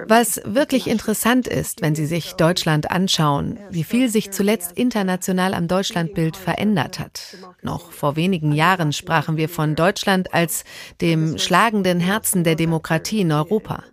was 0.08 0.42
wirklich 0.44 0.88
interessant 0.88 1.48
ist, 1.48 1.82
wenn 1.82 1.96
Sie 1.96 2.06
sich 2.06 2.34
Deutschland 2.34 2.92
anschauen, 2.92 3.58
wie 3.70 3.86
viel 3.86 4.10
sich 4.10 4.32
zuletzt 4.32 4.74
international 4.78 5.54
am 5.54 5.68
Deutschlandbild 5.68 6.36
verändert 6.36 7.00
hat. 7.00 7.38
Noch 7.62 7.92
vor 7.92 8.16
wenigen 8.18 8.52
Jahren 8.52 8.92
sprachen 8.92 9.38
wir 9.38 9.48
von 9.48 9.76
Deutschland 9.76 10.34
als 10.34 10.66
dem 11.00 11.38
schlagenden 11.38 12.00
Herzen 12.00 12.44
der 12.44 12.56
Demokratie 12.56 13.22
in 13.22 13.32
Europa. 13.32 13.84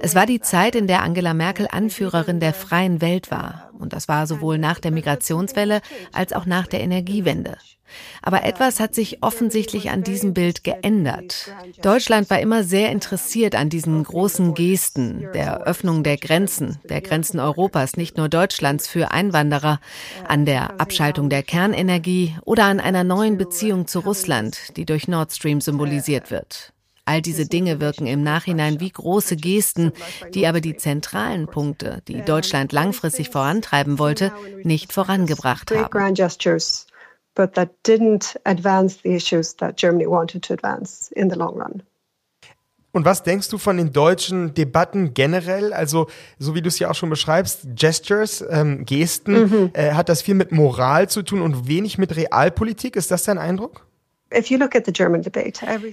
Es 0.00 0.14
war 0.14 0.26
die 0.26 0.40
Zeit, 0.40 0.74
in 0.74 0.86
der 0.86 1.02
Angela 1.02 1.34
Merkel 1.34 1.68
Anführerin 1.70 2.40
der 2.40 2.54
freien 2.54 3.00
Welt 3.00 3.30
war. 3.30 3.70
Und 3.78 3.92
das 3.92 4.08
war 4.08 4.26
sowohl 4.26 4.58
nach 4.58 4.80
der 4.80 4.90
Migrationswelle 4.90 5.80
als 6.12 6.32
auch 6.32 6.46
nach 6.46 6.66
der 6.66 6.80
Energiewende. 6.80 7.56
Aber 8.22 8.44
etwas 8.44 8.80
hat 8.80 8.94
sich 8.94 9.22
offensichtlich 9.22 9.90
an 9.90 10.02
diesem 10.02 10.34
Bild 10.34 10.64
geändert. 10.64 11.52
Deutschland 11.82 12.28
war 12.30 12.40
immer 12.40 12.62
sehr 12.62 12.90
interessiert 12.90 13.54
an 13.54 13.70
diesen 13.70 14.02
großen 14.04 14.54
Gesten, 14.54 15.26
der 15.32 15.62
Öffnung 15.62 16.02
der 16.02 16.16
Grenzen, 16.16 16.78
der 16.88 17.00
Grenzen 17.00 17.40
Europas, 17.40 17.96
nicht 17.96 18.16
nur 18.16 18.28
Deutschlands 18.28 18.88
für 18.88 19.10
Einwanderer, 19.10 19.80
an 20.26 20.44
der 20.44 20.80
Abschaltung 20.80 21.30
der 21.30 21.42
Kernenergie 21.42 22.36
oder 22.44 22.64
an 22.64 22.80
einer 22.80 23.04
neuen 23.04 23.38
Beziehung 23.38 23.86
zu 23.86 24.00
Russland, 24.00 24.76
die 24.76 24.84
durch 24.84 25.08
Nord 25.08 25.32
Stream 25.32 25.60
symbolisiert 25.60 26.30
wird. 26.30 26.72
All 27.08 27.22
diese 27.22 27.46
Dinge 27.46 27.80
wirken 27.80 28.06
im 28.06 28.22
Nachhinein 28.22 28.80
wie 28.80 28.90
große 28.90 29.36
Gesten, 29.36 29.92
die 30.34 30.46
aber 30.46 30.60
die 30.60 30.76
zentralen 30.76 31.46
Punkte, 31.46 32.02
die 32.06 32.20
Deutschland 32.22 32.72
langfristig 32.72 33.30
vorantreiben 33.30 33.98
wollte, 33.98 34.30
nicht 34.62 34.92
vorangebracht 34.92 35.70
haben 35.70 35.88
but 37.38 37.54
that 37.54 37.70
didn't 37.84 38.36
advance 38.44 38.98
the 39.04 39.14
issues 39.14 39.54
that 39.56 39.76
Germany 39.76 40.06
wanted 40.06 40.42
to 40.42 40.52
advance 40.52 41.12
in 41.12 41.30
the 41.30 41.36
long 41.36 41.56
run. 41.56 41.82
Und 42.90 43.04
was 43.04 43.22
denkst 43.22 43.48
du 43.48 43.58
von 43.58 43.76
den 43.76 43.92
deutschen 43.92 44.54
Debatten 44.54 45.14
generell? 45.14 45.72
Also, 45.72 46.08
so 46.38 46.54
wie 46.56 46.62
du 46.62 46.68
es 46.68 46.80
ja 46.80 46.90
auch 46.90 46.94
schon 46.94 47.10
beschreibst, 47.10 47.60
Gestures, 47.76 48.44
ähm, 48.50 48.84
Gesten, 48.84 49.32
mhm. 49.32 49.70
äh, 49.74 49.92
hat 49.92 50.08
das 50.08 50.20
viel 50.20 50.34
mit 50.34 50.50
Moral 50.50 51.08
zu 51.08 51.22
tun 51.22 51.40
und 51.40 51.68
wenig 51.68 51.96
mit 51.96 52.16
Realpolitik? 52.16 52.96
Ist 52.96 53.12
das 53.12 53.22
dein 53.22 53.38
Eindruck? 53.38 53.87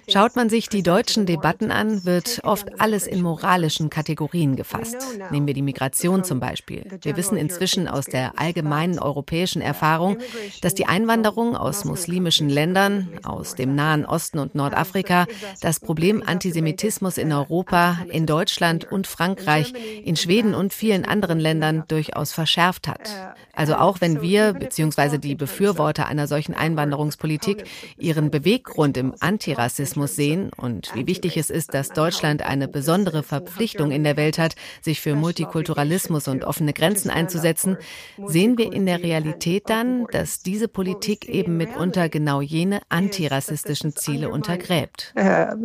Schaut 0.09 0.35
man 0.35 0.49
sich 0.49 0.67
die 0.67 0.83
deutschen 0.83 1.25
Debatten 1.25 1.71
an, 1.71 2.03
wird 2.03 2.41
oft 2.43 2.81
alles 2.81 3.07
in 3.07 3.21
moralischen 3.21 3.89
Kategorien 3.89 4.57
gefasst. 4.57 4.97
Nehmen 5.31 5.47
wir 5.47 5.53
die 5.53 5.61
Migration 5.61 6.25
zum 6.25 6.41
Beispiel. 6.41 6.85
Wir 7.01 7.15
wissen 7.15 7.37
inzwischen 7.37 7.87
aus 7.87 8.05
der 8.05 8.37
allgemeinen 8.37 8.99
europäischen 8.99 9.61
Erfahrung, 9.61 10.17
dass 10.61 10.75
die 10.75 10.85
Einwanderung 10.85 11.55
aus 11.55 11.85
muslimischen 11.85 12.49
Ländern, 12.49 13.07
aus 13.23 13.55
dem 13.55 13.73
Nahen 13.73 14.05
Osten 14.05 14.39
und 14.39 14.53
Nordafrika, 14.53 15.27
das 15.61 15.79
Problem 15.79 16.21
Antisemitismus 16.25 17.17
in 17.17 17.31
Europa, 17.31 17.99
in 18.09 18.25
Deutschland 18.25 18.91
und 18.91 19.07
Frankreich, 19.07 19.73
in 20.03 20.17
Schweden 20.17 20.53
und 20.53 20.73
vielen 20.73 21.05
anderen 21.05 21.39
Ländern 21.39 21.85
durchaus 21.87 22.33
verschärft 22.33 22.89
hat. 22.89 23.35
Also 23.53 23.75
auch 23.75 24.01
wenn 24.01 24.21
wir 24.21 24.53
bzw. 24.53 25.17
die 25.17 25.35
Befürworter 25.35 26.07
einer 26.07 26.27
solchen 26.27 26.53
Einwanderungspolitik 26.53 27.63
ihren 27.97 28.24
ihren 28.25 28.31
Beweggrund 28.31 28.97
im 28.97 29.13
Antirassismus 29.19 30.15
sehen 30.15 30.51
und 30.57 30.91
wie 30.95 31.05
wichtig 31.07 31.37
es 31.37 31.49
ist, 31.49 31.73
dass 31.73 31.89
Deutschland 31.89 32.41
eine 32.41 32.67
besondere 32.67 33.23
Verpflichtung 33.23 33.91
in 33.91 34.03
der 34.03 34.17
Welt 34.17 34.37
hat, 34.39 34.55
sich 34.81 34.99
für 34.99 35.15
Multikulturalismus 35.15 36.27
und 36.27 36.43
offene 36.43 36.73
Grenzen 36.73 37.09
einzusetzen, 37.09 37.77
sehen 38.25 38.57
wir 38.57 38.73
in 38.73 38.85
der 38.85 39.03
Realität 39.03 39.69
dann, 39.69 40.07
dass 40.11 40.41
diese 40.41 40.67
Politik 40.67 41.29
eben 41.29 41.57
mitunter 41.57 42.09
genau 42.09 42.41
jene 42.41 42.81
antirassistischen 42.89 43.95
Ziele 43.95 44.29
untergräbt. 44.29 45.13
Uh, 45.15 45.55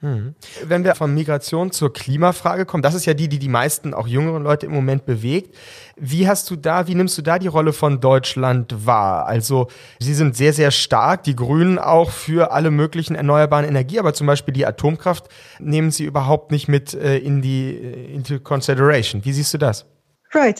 mhm. 0.00 0.34
Wenn 0.64 0.84
wir 0.84 0.94
von 0.94 1.14
Migration 1.14 1.70
zur 1.70 1.92
Klimafrage 1.92 2.64
kommen, 2.64 2.82
das 2.82 2.94
ist 2.94 3.04
ja 3.04 3.14
die, 3.14 3.28
die 3.28 3.38
die 3.38 3.48
meisten, 3.48 3.92
auch 3.92 4.06
jüngeren 4.06 4.42
Leute 4.42 4.66
im 4.66 4.72
Moment 4.72 5.04
bewegt. 5.04 5.54
Wie 6.00 6.28
hast 6.28 6.50
du 6.50 6.56
da, 6.56 6.86
wie 6.86 6.94
nimmst 6.94 7.18
du 7.18 7.22
da 7.22 7.38
die 7.38 7.48
Rolle 7.48 7.72
von 7.72 8.00
Deutschland 8.00 8.86
wahr? 8.86 9.26
Also 9.26 9.68
Sie 9.98 10.14
sind 10.14 10.36
sehr, 10.36 10.52
sehr 10.52 10.70
stark, 10.70 11.24
die 11.24 11.36
Grünen 11.36 11.78
auch 11.78 12.10
für 12.10 12.52
alle 12.52 12.70
möglichen 12.70 13.14
erneuerbaren 13.14 13.66
Energie, 13.66 13.98
aber 13.98 14.14
zum 14.14 14.26
Beispiel 14.26 14.54
die 14.54 14.66
Atomkraft 14.66 15.28
nehmen 15.58 15.90
Sie 15.90 16.04
überhaupt 16.04 16.50
nicht 16.50 16.68
mit 16.68 16.94
äh, 16.94 17.18
in 17.18 17.42
die 17.42 17.70
äh, 17.70 18.14
into 18.14 18.38
consideration. 18.38 19.24
Wie 19.24 19.32
siehst 19.32 19.52
du 19.54 19.58
das? 19.58 19.86
Uh, 20.34 20.52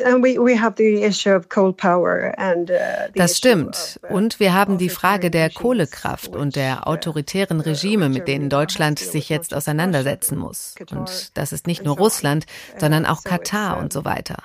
das 3.14 3.36
stimmt. 3.36 4.00
Uh, 4.02 4.14
und 4.14 4.40
wir 4.40 4.54
haben 4.54 4.78
die 4.78 4.88
Frage 4.88 5.30
der 5.30 5.50
Kohlekraft 5.50 6.34
und 6.34 6.56
der 6.56 6.78
uh, 6.78 6.90
autoritären 6.90 7.60
Regime, 7.60 8.08
mit 8.08 8.28
denen 8.28 8.48
Deutschland 8.48 8.98
sich 8.98 9.28
jetzt 9.28 9.52
auseinandersetzen 9.52 10.38
muss. 10.38 10.74
Und 10.90 11.36
das 11.36 11.52
ist 11.52 11.66
nicht 11.66 11.84
nur 11.84 11.98
Russland, 11.98 12.46
sondern 12.78 13.04
auch 13.04 13.24
Katar 13.24 13.78
und 13.78 13.92
so 13.92 14.06
weiter. 14.06 14.38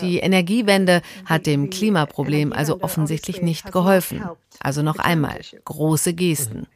Die 0.00 0.18
Energiewende 0.18 1.02
hat 1.24 1.46
dem 1.46 1.70
Klimaproblem 1.70 2.52
also 2.52 2.82
offensichtlich 2.82 3.42
nicht 3.42 3.72
geholfen. 3.72 4.22
Also 4.60 4.82
noch 4.82 4.98
einmal, 4.98 5.40
große 5.64 6.12
Gesten. 6.12 6.66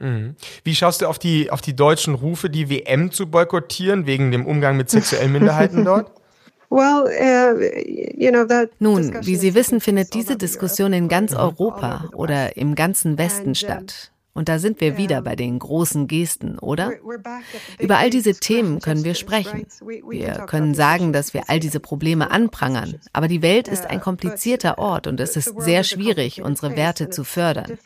Mhm. 0.00 0.34
Wie 0.64 0.74
schaust 0.74 1.02
du 1.02 1.06
auf 1.06 1.18
die, 1.18 1.50
auf 1.50 1.60
die 1.60 1.76
deutschen 1.76 2.14
Rufe, 2.14 2.50
die 2.50 2.68
WM 2.68 3.12
zu 3.12 3.30
boykottieren, 3.30 4.06
wegen 4.06 4.32
dem 4.32 4.44
Umgang 4.44 4.76
mit 4.76 4.90
sexuellen 4.90 5.32
Minderheiten 5.32 5.84
dort? 5.84 6.10
Uh, 6.70 7.08
Nun, 8.78 9.24
wie 9.24 9.36
Sie 9.36 9.54
wissen, 9.54 9.80
findet 9.80 10.12
diese 10.12 10.36
Diskussion 10.36 10.92
in 10.92 11.08
ganz 11.08 11.34
Europa 11.34 12.10
oder 12.12 12.58
im 12.58 12.74
ganzen 12.74 13.16
Westen 13.16 13.54
statt. 13.54 14.12
Und 14.38 14.48
da 14.48 14.60
sind 14.60 14.80
wir 14.80 14.96
wieder 14.96 15.20
bei 15.20 15.34
den 15.34 15.58
großen 15.58 16.06
Gesten, 16.06 16.60
oder? 16.60 16.92
Über 17.80 17.98
all 17.98 18.08
diese 18.08 18.34
Themen 18.34 18.78
können 18.78 19.02
wir 19.02 19.16
sprechen. 19.16 19.66
Wir 19.80 20.46
können 20.46 20.76
sagen, 20.76 21.12
dass 21.12 21.34
wir 21.34 21.50
all 21.50 21.58
diese 21.58 21.80
Probleme 21.80 22.30
anprangern. 22.30 23.00
Aber 23.12 23.26
die 23.26 23.42
Welt 23.42 23.66
ist 23.66 23.86
ein 23.86 24.00
komplizierter 24.00 24.78
Ort 24.78 25.08
und 25.08 25.18
es 25.18 25.34
ist 25.34 25.60
sehr 25.60 25.82
schwierig, 25.82 26.40
unsere 26.40 26.76
Werte 26.76 27.10
zu 27.10 27.24
fördern. 27.24 27.78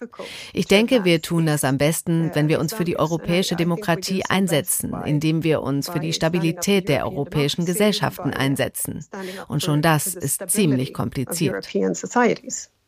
Ich 0.52 0.66
denke, 0.66 1.06
wir 1.06 1.22
tun 1.22 1.46
das 1.46 1.64
am 1.64 1.78
besten, 1.78 2.30
wenn 2.34 2.48
wir 2.48 2.60
uns 2.60 2.74
für 2.74 2.84
die 2.84 2.98
europäische 2.98 3.56
Demokratie 3.56 4.22
einsetzen, 4.28 4.92
indem 5.06 5.44
wir 5.44 5.62
uns 5.62 5.88
für 5.88 6.00
die 6.00 6.12
Stabilität 6.12 6.86
der 6.90 7.06
europäischen 7.06 7.64
Gesellschaften 7.64 8.34
einsetzen. 8.34 9.06
Und 9.48 9.62
schon 9.62 9.80
das 9.80 10.06
ist 10.06 10.50
ziemlich 10.50 10.92
kompliziert. 10.92 11.66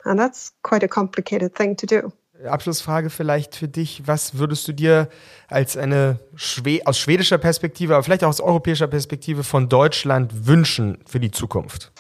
And 0.07 0.21
that's 0.21 0.53
quite 0.63 0.85
a 0.85 0.89
complicated 0.89 1.55
thing 1.55 1.77
to 1.77 1.87
do. 1.87 2.13
Abschlussfrage 2.45 3.11
vielleicht 3.11 3.57
für 3.57 3.69
dich. 3.69 4.03
Was 4.07 4.39
würdest 4.39 4.67
du 4.69 4.73
dir 4.73 5.09
als 5.49 5.77
eine 5.77 6.19
Schwe 6.35 6.81
aus 6.85 6.99
schwedischer 6.99 7.39
Perspektive, 7.39 7.95
aber 7.95 8.03
vielleicht 8.03 8.25
auch 8.25 8.29
aus 8.29 8.41
europäischer 8.41 8.87
Perspektive 8.87 9.45
von 9.45 9.69
Deutschland 9.69 10.47
wünschen 10.47 10.99
für 11.07 11.21
die 11.21 11.31
Zukunft? 11.31 11.93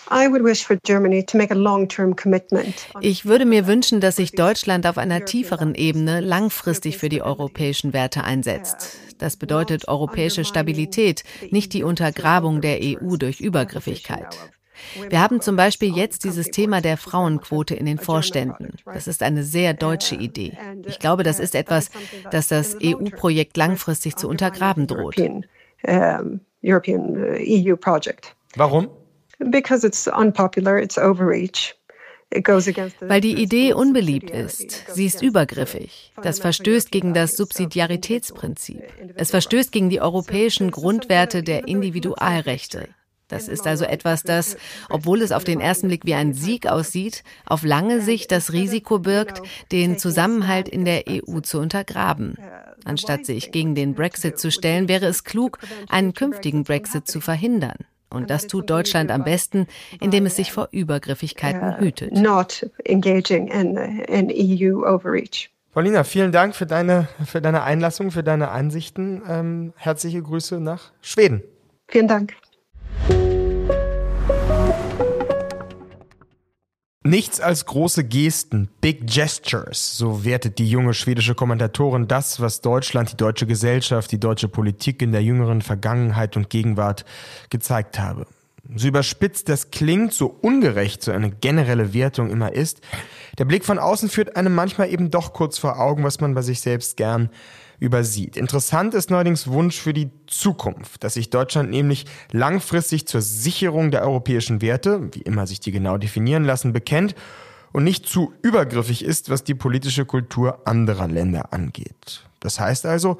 Ich 3.00 3.24
würde 3.24 3.46
mir 3.46 3.66
wünschen, 3.66 4.00
dass 4.00 4.16
sich 4.16 4.32
Deutschland 4.32 4.86
auf 4.86 4.98
einer 4.98 5.24
tieferen 5.24 5.74
Ebene 5.74 6.20
langfristig 6.20 6.98
für 6.98 7.08
die 7.08 7.22
europäischen 7.22 7.92
Werte 7.92 8.24
einsetzt. 8.24 8.98
Das 9.18 9.36
bedeutet 9.36 9.88
europäische 9.88 10.44
Stabilität, 10.44 11.24
nicht 11.50 11.72
die 11.72 11.84
Untergrabung 11.84 12.60
der 12.60 12.78
EU 12.82 13.16
durch 13.16 13.40
Übergriffigkeit. 13.40 14.36
Wir 15.08 15.20
haben 15.20 15.40
zum 15.40 15.56
Beispiel 15.56 15.94
jetzt 15.94 16.24
dieses 16.24 16.50
Thema 16.50 16.80
der 16.80 16.96
Frauenquote 16.96 17.74
in 17.74 17.86
den 17.86 17.98
Vorständen. 17.98 18.76
Das 18.84 19.06
ist 19.06 19.22
eine 19.22 19.44
sehr 19.44 19.74
deutsche 19.74 20.14
Idee. 20.14 20.56
Ich 20.86 20.98
glaube, 20.98 21.22
das 21.22 21.38
ist 21.38 21.54
etwas, 21.54 21.90
das 22.30 22.48
das 22.48 22.76
EU-Projekt 22.82 23.56
langfristig 23.56 24.16
zu 24.16 24.28
untergraben 24.28 24.86
droht. 24.86 25.18
Uh, 25.18 26.38
e 26.62 27.74
Warum? 28.56 28.88
Because 29.38 29.86
it's 29.86 30.08
unpopular, 30.08 30.78
it's 30.78 30.96
overreach. 30.96 31.74
Weil 33.00 33.20
die 33.20 33.40
Idee 33.40 33.74
unbeliebt 33.74 34.30
ist. 34.30 34.84
Sie 34.92 35.06
ist 35.06 35.22
übergriffig. 35.22 36.12
Das 36.22 36.40
verstößt 36.40 36.90
gegen 36.90 37.14
das 37.14 37.36
Subsidiaritätsprinzip. 37.36 38.82
Es 39.14 39.30
verstößt 39.30 39.70
gegen 39.70 39.88
die 39.88 40.00
europäischen 40.00 40.70
Grundwerte 40.70 41.42
der 41.42 41.68
Individualrechte. 41.68 42.88
Das 43.28 43.48
ist 43.48 43.66
also 43.66 43.84
etwas, 43.84 44.22
das, 44.22 44.56
obwohl 44.90 45.22
es 45.22 45.32
auf 45.32 45.44
den 45.44 45.60
ersten 45.60 45.88
Blick 45.88 46.04
wie 46.04 46.14
ein 46.14 46.34
Sieg 46.34 46.66
aussieht, 46.66 47.24
auf 47.46 47.64
lange 47.64 48.00
Sicht 48.00 48.30
das 48.30 48.52
Risiko 48.52 48.98
birgt, 48.98 49.40
den 49.72 49.98
Zusammenhalt 49.98 50.68
in 50.68 50.84
der 50.84 51.04
EU 51.08 51.40
zu 51.40 51.58
untergraben. 51.58 52.36
Anstatt 52.84 53.24
sich 53.24 53.50
gegen 53.50 53.74
den 53.74 53.94
Brexit 53.94 54.38
zu 54.38 54.50
stellen, 54.50 54.88
wäre 54.88 55.06
es 55.06 55.24
klug, 55.24 55.58
einen 55.88 56.12
künftigen 56.12 56.64
Brexit 56.64 57.08
zu 57.08 57.20
verhindern. 57.20 57.78
Und 58.10 58.30
das 58.30 58.46
tut 58.46 58.70
Deutschland 58.70 59.10
am 59.10 59.24
besten, 59.24 59.66
indem 60.00 60.26
es 60.26 60.36
sich 60.36 60.52
vor 60.52 60.68
Übergriffigkeiten 60.70 61.80
hütet. 61.80 62.12
E 62.12 62.20
Paulina, 65.72 66.04
vielen 66.04 66.30
Dank 66.30 66.54
für 66.54 66.66
deine, 66.66 67.08
für 67.26 67.40
deine 67.40 67.64
Einlassung, 67.64 68.12
für 68.12 68.22
deine 68.22 68.50
Ansichten. 68.50 69.22
Ähm, 69.28 69.72
herzliche 69.76 70.22
Grüße 70.22 70.60
nach 70.60 70.92
Schweden. 71.00 71.42
Vielen 71.88 72.06
Dank. 72.06 72.34
Nichts 77.06 77.38
als 77.38 77.66
große 77.66 78.02
Gesten, 78.04 78.70
Big 78.80 79.06
Gestures, 79.06 79.98
so 79.98 80.24
wertet 80.24 80.58
die 80.58 80.70
junge 80.70 80.94
schwedische 80.94 81.34
Kommentatorin 81.34 82.08
das, 82.08 82.40
was 82.40 82.62
Deutschland, 82.62 83.12
die 83.12 83.18
deutsche 83.18 83.46
Gesellschaft, 83.46 84.10
die 84.10 84.18
deutsche 84.18 84.48
Politik 84.48 85.02
in 85.02 85.12
der 85.12 85.22
jüngeren 85.22 85.60
Vergangenheit 85.60 86.34
und 86.34 86.48
Gegenwart 86.48 87.04
gezeigt 87.50 87.98
habe. 87.98 88.26
So 88.74 88.88
überspitzt 88.88 89.50
das 89.50 89.70
klingt, 89.70 90.14
so 90.14 90.34
ungerecht 90.40 91.02
so 91.02 91.12
eine 91.12 91.30
generelle 91.30 91.92
Wertung 91.92 92.30
immer 92.30 92.54
ist, 92.54 92.80
der 93.36 93.44
Blick 93.44 93.66
von 93.66 93.78
außen 93.78 94.08
führt 94.08 94.36
einem 94.36 94.54
manchmal 94.54 94.90
eben 94.90 95.10
doch 95.10 95.34
kurz 95.34 95.58
vor 95.58 95.78
Augen, 95.78 96.04
was 96.04 96.20
man 96.20 96.32
bei 96.32 96.40
sich 96.40 96.62
selbst 96.62 96.96
gern 96.96 97.28
übersieht. 97.84 98.36
Interessant 98.36 98.94
ist 98.94 99.10
neuerdings 99.10 99.46
Wunsch 99.46 99.78
für 99.80 99.92
die 99.92 100.10
Zukunft, 100.26 101.04
dass 101.04 101.14
sich 101.14 101.30
Deutschland 101.30 101.70
nämlich 101.70 102.06
langfristig 102.32 103.06
zur 103.06 103.20
Sicherung 103.20 103.90
der 103.90 104.02
europäischen 104.02 104.62
Werte, 104.62 105.08
wie 105.12 105.20
immer 105.20 105.46
sich 105.46 105.60
die 105.60 105.70
genau 105.70 105.98
definieren 105.98 106.44
lassen, 106.44 106.72
bekennt 106.72 107.14
und 107.72 107.84
nicht 107.84 108.06
zu 108.06 108.32
übergriffig 108.42 109.04
ist, 109.04 109.30
was 109.30 109.44
die 109.44 109.54
politische 109.54 110.06
Kultur 110.06 110.66
anderer 110.66 111.08
Länder 111.08 111.52
angeht. 111.52 112.24
Das 112.40 112.58
heißt 112.58 112.86
also, 112.86 113.18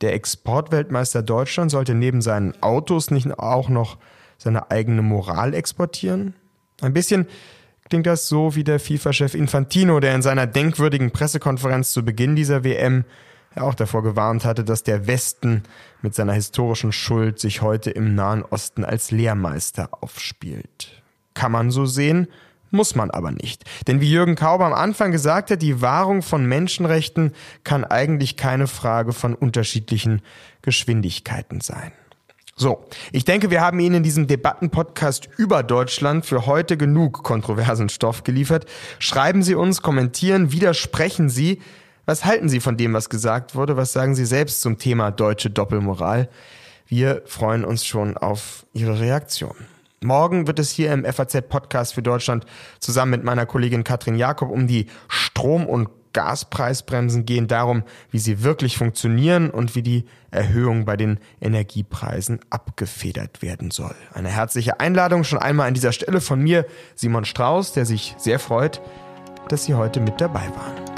der 0.00 0.14
Exportweltmeister 0.14 1.22
Deutschland 1.22 1.70
sollte 1.70 1.94
neben 1.94 2.22
seinen 2.22 2.54
Autos 2.62 3.10
nicht 3.10 3.38
auch 3.38 3.68
noch 3.68 3.98
seine 4.38 4.70
eigene 4.70 5.02
Moral 5.02 5.54
exportieren? 5.54 6.34
Ein 6.80 6.92
bisschen 6.92 7.26
klingt 7.88 8.06
das 8.06 8.28
so 8.28 8.54
wie 8.54 8.64
der 8.64 8.78
FIFA-Chef 8.78 9.34
Infantino, 9.34 9.98
der 10.00 10.14
in 10.14 10.22
seiner 10.22 10.46
denkwürdigen 10.46 11.10
Pressekonferenz 11.10 11.92
zu 11.92 12.04
Beginn 12.04 12.36
dieser 12.36 12.62
WM 12.62 13.04
auch 13.58 13.74
davor 13.74 14.02
gewarnt 14.02 14.44
hatte, 14.44 14.64
dass 14.64 14.82
der 14.82 15.06
Westen 15.06 15.62
mit 16.02 16.14
seiner 16.14 16.32
historischen 16.32 16.92
Schuld 16.92 17.38
sich 17.38 17.62
heute 17.62 17.90
im 17.90 18.14
Nahen 18.14 18.44
Osten 18.44 18.84
als 18.84 19.10
Lehrmeister 19.10 19.88
aufspielt. 19.92 21.02
Kann 21.34 21.52
man 21.52 21.70
so 21.70 21.86
sehen, 21.86 22.28
muss 22.70 22.94
man 22.94 23.10
aber 23.10 23.30
nicht. 23.30 23.64
Denn 23.86 24.00
wie 24.00 24.10
Jürgen 24.10 24.34
Kauber 24.34 24.66
am 24.66 24.74
Anfang 24.74 25.12
gesagt 25.12 25.50
hat, 25.50 25.62
die 25.62 25.80
Wahrung 25.80 26.22
von 26.22 26.44
Menschenrechten 26.46 27.32
kann 27.64 27.84
eigentlich 27.84 28.36
keine 28.36 28.66
Frage 28.66 29.12
von 29.12 29.34
unterschiedlichen 29.34 30.22
Geschwindigkeiten 30.62 31.60
sein. 31.60 31.92
So, 32.60 32.84
ich 33.12 33.24
denke, 33.24 33.52
wir 33.52 33.60
haben 33.60 33.78
Ihnen 33.78 33.96
in 33.96 34.02
diesem 34.02 34.26
Debattenpodcast 34.26 35.28
über 35.36 35.62
Deutschland 35.62 36.26
für 36.26 36.44
heute 36.44 36.76
genug 36.76 37.22
kontroversen 37.22 37.88
Stoff 37.88 38.24
geliefert. 38.24 38.66
Schreiben 38.98 39.44
Sie 39.44 39.54
uns, 39.54 39.80
kommentieren, 39.80 40.50
widersprechen 40.50 41.28
Sie. 41.28 41.62
Was 42.08 42.24
halten 42.24 42.48
Sie 42.48 42.60
von 42.60 42.78
dem, 42.78 42.94
was 42.94 43.10
gesagt 43.10 43.54
wurde? 43.54 43.76
Was 43.76 43.92
sagen 43.92 44.14
Sie 44.14 44.24
selbst 44.24 44.62
zum 44.62 44.78
Thema 44.78 45.10
deutsche 45.10 45.50
Doppelmoral? 45.50 46.30
Wir 46.86 47.20
freuen 47.26 47.66
uns 47.66 47.84
schon 47.84 48.16
auf 48.16 48.64
Ihre 48.72 48.98
Reaktion. 48.98 49.54
Morgen 50.02 50.46
wird 50.46 50.58
es 50.58 50.70
hier 50.70 50.90
im 50.90 51.04
FAZ-Podcast 51.04 51.92
für 51.92 52.00
Deutschland 52.00 52.46
zusammen 52.80 53.10
mit 53.10 53.24
meiner 53.24 53.44
Kollegin 53.44 53.84
Katrin 53.84 54.14
Jakob 54.14 54.48
um 54.50 54.66
die 54.66 54.86
Strom- 55.06 55.66
und 55.66 55.90
Gaspreisbremsen 56.14 57.26
gehen, 57.26 57.46
darum, 57.46 57.82
wie 58.10 58.18
sie 58.18 58.42
wirklich 58.42 58.78
funktionieren 58.78 59.50
und 59.50 59.74
wie 59.74 59.82
die 59.82 60.06
Erhöhung 60.30 60.86
bei 60.86 60.96
den 60.96 61.20
Energiepreisen 61.42 62.40
abgefedert 62.48 63.42
werden 63.42 63.70
soll. 63.70 63.94
Eine 64.14 64.30
herzliche 64.30 64.80
Einladung 64.80 65.24
schon 65.24 65.40
einmal 65.40 65.68
an 65.68 65.74
dieser 65.74 65.92
Stelle 65.92 66.22
von 66.22 66.40
mir, 66.40 66.64
Simon 66.94 67.26
Strauß, 67.26 67.74
der 67.74 67.84
sich 67.84 68.14
sehr 68.16 68.38
freut, 68.38 68.80
dass 69.50 69.66
Sie 69.66 69.74
heute 69.74 70.00
mit 70.00 70.22
dabei 70.22 70.48
waren. 70.56 70.88